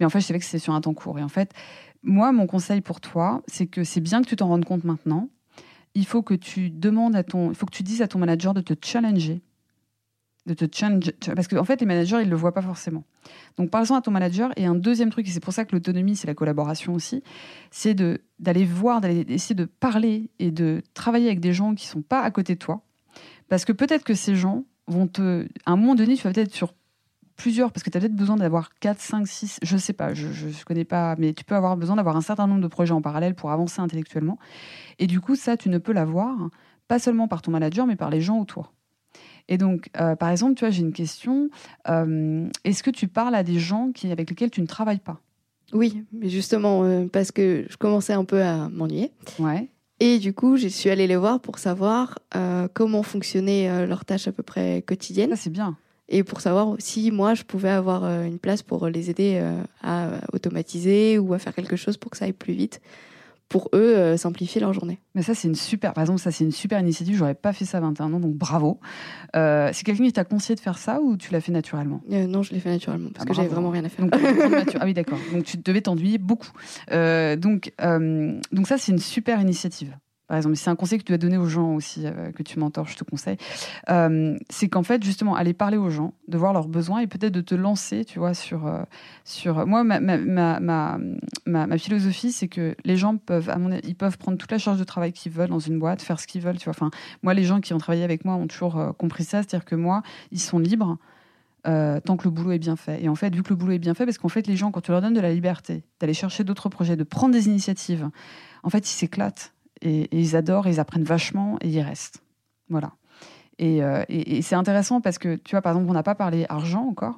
[0.00, 1.18] Mais en fait, je savais que c'était sur un temps court.
[1.18, 1.52] Et en fait,
[2.02, 5.28] moi, mon conseil pour toi, c'est que c'est bien que tu t'en rendes compte maintenant.
[5.94, 8.54] Il faut que tu demandes à ton, il faut que tu dises à ton manager
[8.54, 9.42] de te challenger
[10.48, 11.12] de te change.
[11.34, 13.04] Parce qu'en en fait, les managers, ils le voient pas forcément.
[13.56, 14.50] Donc, parle-en à ton manager.
[14.56, 17.22] Et un deuxième truc, et c'est pour ça que l'autonomie, c'est la collaboration aussi,
[17.70, 22.02] c'est d'aller voir, d'aller essayer de parler et de travailler avec des gens qui sont
[22.02, 22.82] pas à côté de toi.
[23.48, 25.46] Parce que peut-être que ces gens vont te.
[25.66, 26.74] À un moment donné, tu vas peut-être sur
[27.38, 30.12] plusieurs, parce que tu as peut-être besoin d'avoir 4, 5, 6, je ne sais pas,
[30.12, 32.92] je ne connais pas, mais tu peux avoir besoin d'avoir un certain nombre de projets
[32.92, 34.38] en parallèle pour avancer intellectuellement.
[34.98, 36.50] Et du coup, ça, tu ne peux l'avoir,
[36.88, 38.74] pas seulement par ton manager, mais par les gens autour.
[39.48, 41.48] Et donc, euh, par exemple, tu vois, j'ai une question.
[41.88, 45.20] Euh, est-ce que tu parles à des gens qui, avec lesquels tu ne travailles pas?
[45.72, 49.12] Oui, mais justement, euh, parce que je commençais un peu à m'ennuyer.
[49.38, 49.68] Ouais.
[50.00, 52.18] Et du coup, je suis allée les voir pour savoir
[52.72, 55.30] comment fonctionnaient leurs tâches à peu près quotidiennes.
[55.30, 55.76] Ça, c'est bien.
[56.08, 59.42] Et pour savoir si moi, je pouvais avoir une place pour les aider
[59.82, 62.80] à automatiser ou à faire quelque chose pour que ça aille plus vite
[63.48, 64.98] pour eux euh, simplifier leur journée.
[65.14, 67.16] Mais ça, c'est une super, par exemple, ça, c'est une super initiative.
[67.16, 68.78] J'aurais pas fait ça à 21 ans, donc bravo.
[69.36, 72.02] Euh, c'est quelqu'un qui t'a conseillé de faire ça ou tu l'as fait naturellement?
[72.12, 74.06] Euh, Non, je l'ai fait naturellement parce ah, que j'avais vraiment rien à faire.
[74.80, 75.18] ah oui, d'accord.
[75.32, 76.50] Donc tu devais t'ennuyer beaucoup.
[76.90, 77.72] donc,
[78.52, 79.96] donc ça, c'est une super initiative
[80.28, 82.58] par exemple, c'est un conseil que tu dois donner aux gens aussi, euh, que tu
[82.58, 83.38] mentors, je te conseille,
[83.88, 87.32] euh, c'est qu'en fait, justement, aller parler aux gens, de voir leurs besoins et peut-être
[87.32, 88.66] de te lancer, tu vois, sur...
[88.66, 88.82] Euh,
[89.24, 89.66] sur...
[89.66, 90.98] Moi, ma, ma, ma,
[91.46, 94.78] ma philosophie, c'est que les gens peuvent, à mon ils peuvent prendre toute la charge
[94.78, 96.74] de travail qu'ils veulent dans une boîte, faire ce qu'ils veulent, tu vois.
[96.76, 96.90] Enfin,
[97.22, 100.02] moi, les gens qui ont travaillé avec moi ont toujours compris ça, c'est-à-dire que moi,
[100.30, 100.98] ils sont libres.
[101.64, 103.02] tant que le boulot est bien fait.
[103.02, 104.70] Et en fait, vu que le boulot est bien fait, parce qu'en fait, les gens,
[104.70, 108.10] quand tu leur donnes de la liberté, d'aller chercher d'autres projets, de prendre des initiatives,
[108.62, 112.22] en fait, ils s'éclatent et, ils adorent, ils apprennent vachement et ils restent.
[112.68, 112.92] Voilà.
[113.60, 116.86] Euh, et, c'est intéressant parce que, tu vois, par exemple, on n'a pas parlé argent
[116.86, 117.16] encore.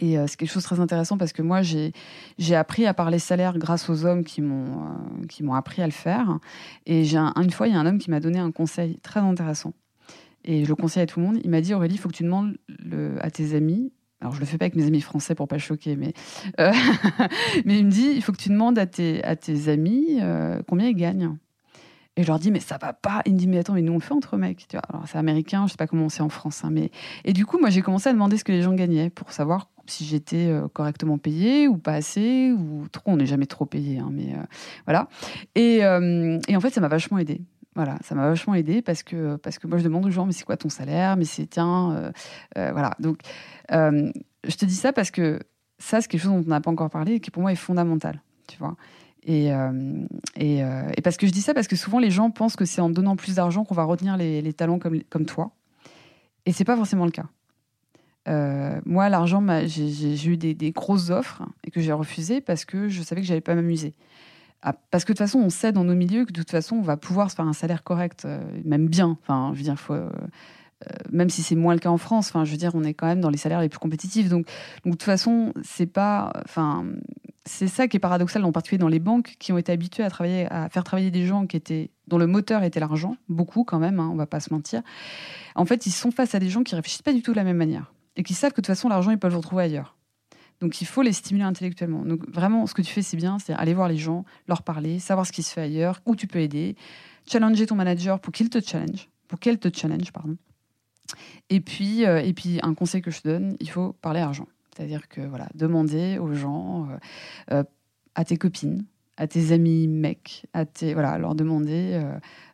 [0.00, 3.18] Et euh, c'est quelque chose de très intéressant parce que moi, j'ai appris à parler
[3.18, 4.84] salaire grâce aux hommes qui m'ont
[5.42, 6.38] euh, appris à le faire.
[6.86, 9.72] Et une fois, il y a un homme qui m'a donné un conseil très intéressant.
[10.44, 11.40] Et je le conseille à tout le monde.
[11.42, 12.56] Il m'a dit Aurélie, il faut que tu demandes
[13.20, 13.92] à tes amis.
[14.20, 16.12] Alors, je le fais pas avec mes amis français pour pas choquer, mais,
[17.64, 20.20] mais il me dit il faut que tu demandes à tes, à tes amis
[20.66, 21.36] combien ils gagnent.
[22.18, 23.22] Et je leur dis, mais ça va pas.
[23.26, 24.66] Ils me disent, mais attends, mais nous on le fait entre mecs.
[24.66, 26.64] Tu vois Alors c'est américain, je sais pas comment c'est en France.
[26.64, 26.90] Hein, mais...
[27.24, 29.70] Et du coup, moi j'ai commencé à demander ce que les gens gagnaient pour savoir
[29.86, 33.12] si j'étais euh, correctement payé ou pas assez ou trop.
[33.12, 34.42] On n'est jamais trop payé, hein, mais euh,
[34.84, 35.08] voilà.
[35.54, 37.40] Et, euh, et, en fait, ça m'a vachement aidé.
[37.76, 40.32] Voilà, ça m'a vachement aidé parce que, parce que moi je demande aux gens, mais
[40.32, 41.16] c'est quoi ton salaire?
[41.16, 42.10] Mais c'est tiens,
[42.56, 42.96] voilà.
[42.98, 43.20] Donc,
[43.70, 45.38] je te dis ça parce que
[45.78, 47.56] ça, c'est quelque chose dont on n'a pas encore parlé et qui pour moi est
[47.56, 48.20] fondamental.
[48.48, 48.74] Tu vois
[49.28, 49.70] et, euh,
[50.40, 52.80] euh, et, parce que je dis ça parce que souvent les gens pensent que c'est
[52.80, 55.50] en donnant plus d'argent qu'on va retenir les, talents comme, comme toi.
[56.46, 57.26] Et c'est pas forcément le cas.
[58.26, 63.02] Euh, moi, l'argent, j'ai eu des, grosses offres et que j'ai refusées parce que je
[63.02, 63.94] savais que j'allais pas m'amuser.
[64.62, 66.76] Ah, parce que de toute façon, on sait dans nos milieux que de toute façon,
[66.76, 68.26] on va pouvoir se faire un salaire correct,
[68.64, 69.18] même bien.
[69.22, 70.26] Enfin, je veux dire, faut, euh, euh,
[71.10, 73.06] même si c'est moins le cas en France, enfin, je veux dire, on est quand
[73.06, 74.28] même dans les salaires les plus compétitifs.
[74.28, 74.46] Donc,
[74.84, 76.86] donc de toute façon, c'est pas, enfin,
[77.44, 80.10] c'est ça qui est paradoxal, en particulier dans les banques qui ont été habituées à
[80.10, 83.78] travailler, à faire travailler des gens qui étaient, dont le moteur était l'argent, beaucoup quand
[83.78, 84.82] même, hein, on va pas se mentir.
[85.54, 87.44] En fait, ils sont face à des gens qui réfléchissent pas du tout de la
[87.44, 89.96] même manière et qui savent que de toute façon, l'argent, ils peuvent le retrouver ailleurs.
[90.60, 92.04] Donc il faut les stimuler intellectuellement.
[92.04, 94.98] Donc vraiment, ce que tu fais, c'est bien, c'est aller voir les gens, leur parler,
[94.98, 96.76] savoir ce qui se fait ailleurs, où tu peux aider,
[97.26, 100.36] challenger ton manager pour qu'il te challenge, pour qu'elle te challenge, pardon.
[101.50, 104.46] Et puis, euh, et puis un conseil que je te donne, il faut parler argent.
[104.74, 107.64] C'est-à-dire que voilà, demander aux gens, euh, euh,
[108.14, 108.84] à tes copines,
[109.16, 112.00] à tes amis mecs, à tes voilà, leur demander.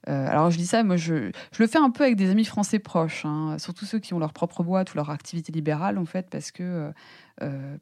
[0.07, 3.27] Alors je dis ça, moi je, le fais un peu avec des amis français proches,
[3.27, 6.51] hein, surtout ceux qui ont leur propre boîte ou leur activité libérale en fait, parce
[6.51, 6.91] que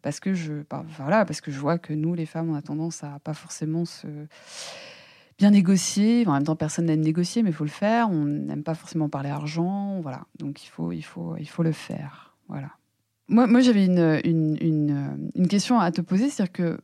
[0.02, 2.62] parce que je bah, voilà, parce que je vois que nous les femmes on a
[2.62, 4.08] tendance à pas forcément se
[5.42, 6.24] bien négocier.
[6.28, 8.08] En même temps, personne n'aime négocier, mais il faut le faire.
[8.10, 10.26] On n'aime pas forcément parler argent, voilà.
[10.38, 12.68] Donc il faut il faut il faut le faire, voilà.
[13.26, 16.78] Moi, moi j'avais une, une, une, une, question à te poser, c'est-à-dire que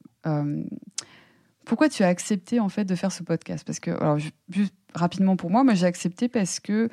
[1.69, 3.65] pourquoi tu as accepté en fait de faire ce podcast?
[3.65, 6.89] Parce que, alors, juste rapidement pour moi, moi j'ai accepté parce que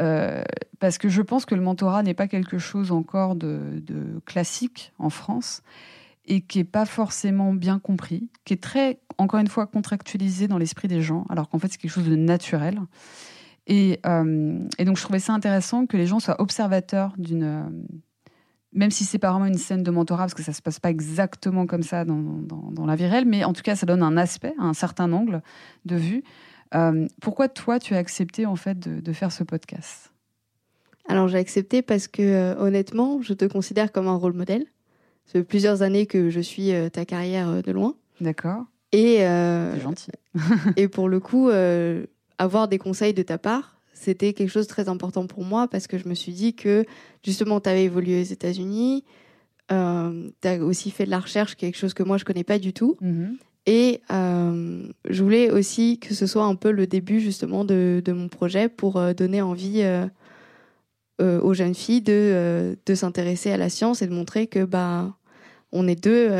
[0.00, 0.42] euh,
[0.78, 4.92] parce que je pense que le mentorat n'est pas quelque chose encore de, de, classique
[4.98, 5.62] en France
[6.24, 10.58] et qui est pas forcément bien compris, qui est très, encore une fois, contractualisé dans
[10.58, 12.80] l'esprit des gens, alors qu'en fait c'est quelque chose de naturel.
[13.66, 17.84] Et, euh, donc je trouvais ça intéressant que les gens soient observateurs d'une
[18.72, 20.90] même si c'est pas vraiment une scène de mentorat, parce que ça se passe pas
[20.90, 24.16] exactement comme ça dans, dans, la vie réelle, mais en tout cas, ça donne un
[24.16, 25.42] aspect, un certain angle
[25.84, 26.24] de vue.
[26.74, 30.12] Euh, pourquoi toi, tu as accepté en fait de, faire ce podcast?
[31.08, 34.64] Alors j'ai accepté parce que euh, honnêtement, je te considère comme un rôle modèle.
[35.26, 37.94] Ça fait plusieurs années que je suis euh, ta carrière euh, de loin.
[38.20, 38.64] D'accord.
[38.92, 40.10] Et C'est gentil.
[40.76, 41.48] et pour le coup,
[42.38, 45.86] avoir des conseils de ta part, c'était quelque chose de très important pour moi parce
[45.86, 46.84] que je me suis dit que
[47.24, 49.04] justement, tu avais évolué aux États-Unis,
[49.70, 52.58] euh, tu as aussi fait de la recherche, quelque chose que moi je connais pas
[52.58, 52.96] du tout.
[53.00, 53.36] Mm -hmm.
[53.64, 58.12] Et euh, je voulais aussi que ce soit un peu le début justement de, de
[58.12, 59.82] mon projet pour euh, donner envie
[61.20, 65.16] euh, aux jeunes filles de, de s'intéresser à la science et de montrer que bah,
[65.72, 66.30] on est deux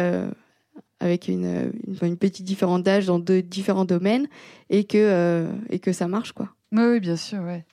[1.01, 4.29] avec une, une, une, petite différence d'âge dans deux différents domaines
[4.71, 6.55] et que, et que ça marche quoi.
[6.73, 7.65] Oui, oui, bien sûr, ouais.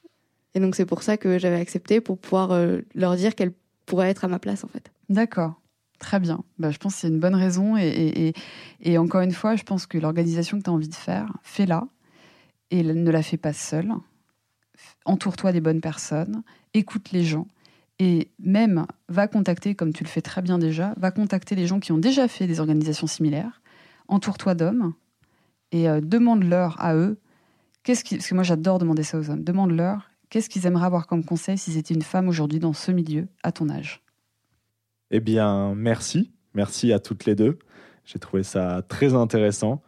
[0.55, 3.53] Et donc c'est pour ça que j'avais accepté pour pouvoir euh, leur dire qu'elles
[3.85, 4.91] pourraient être à ma place en fait.
[5.09, 5.53] D'accord.
[5.99, 6.43] Très bien.
[6.57, 7.75] Bah, je pense que c'est une bonne raison.
[7.75, 8.33] Et, et,
[8.81, 11.87] et, encore une fois, je pense que l'organisation que tu as envie de faire, fais-la.
[12.71, 13.91] Et ne la fais pas seule.
[15.05, 16.43] Entoure-toi des bonnes personnes.
[16.73, 17.47] Écoute les gens.
[17.99, 21.79] Et même, va contacter, comme tu le fais très bien déjà, va contacter les gens
[21.79, 23.61] qui ont déjà fait des organisations similaires.
[24.07, 24.93] Entoure-toi d'hommes.
[25.71, 27.19] Et euh, demande-leur à eux
[27.83, 28.03] Qu'est-ce.
[28.03, 29.43] Parce que moi, j'adore demander ça aux hommes.
[29.43, 33.27] Demande-leur qu'est-ce qu'ils aimeraient avoir comme conseil s'ils étaient une femme aujourd'hui dans ce milieu,
[33.43, 34.01] à ton âge.
[35.11, 36.31] Eh bien, merci.
[36.53, 37.57] Merci à toutes les deux.
[38.05, 39.81] J'ai trouvé ça très intéressant.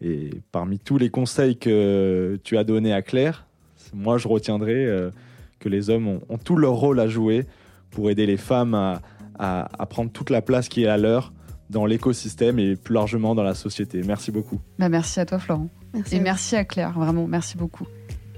[0.00, 3.46] Et parmi tous les conseils que tu as donnés à Claire,
[3.94, 5.10] moi, je retiendrai euh,
[5.58, 7.46] que les hommes ont, ont, tout leur rôle à jouer
[7.90, 9.02] pour aider les femmes à,
[9.38, 11.32] à, à prendre toute la place qui est à leur
[11.70, 14.02] dans l'écosystème et plus largement dans la société.
[14.06, 14.60] Merci beaucoup.
[14.78, 15.68] Bah merci à toi, Florent.
[15.94, 17.86] Merci et à merci à Claire, vraiment, merci beaucoup.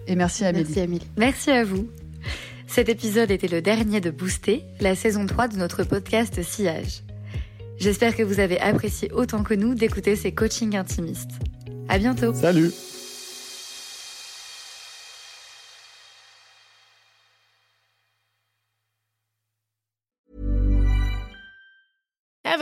[0.06, 0.64] Et merci à Amélie.
[0.64, 1.06] Merci, Amélie.
[1.16, 1.88] Merci à vous.
[2.66, 7.02] Cet épisode était le dernier de Booster, la saison 3 de notre podcast Sillage.
[7.78, 11.32] J'espère que vous avez apprécié autant que nous d'écouter ces coachings intimistes.
[11.88, 12.32] À bientôt.
[12.32, 12.70] Salut.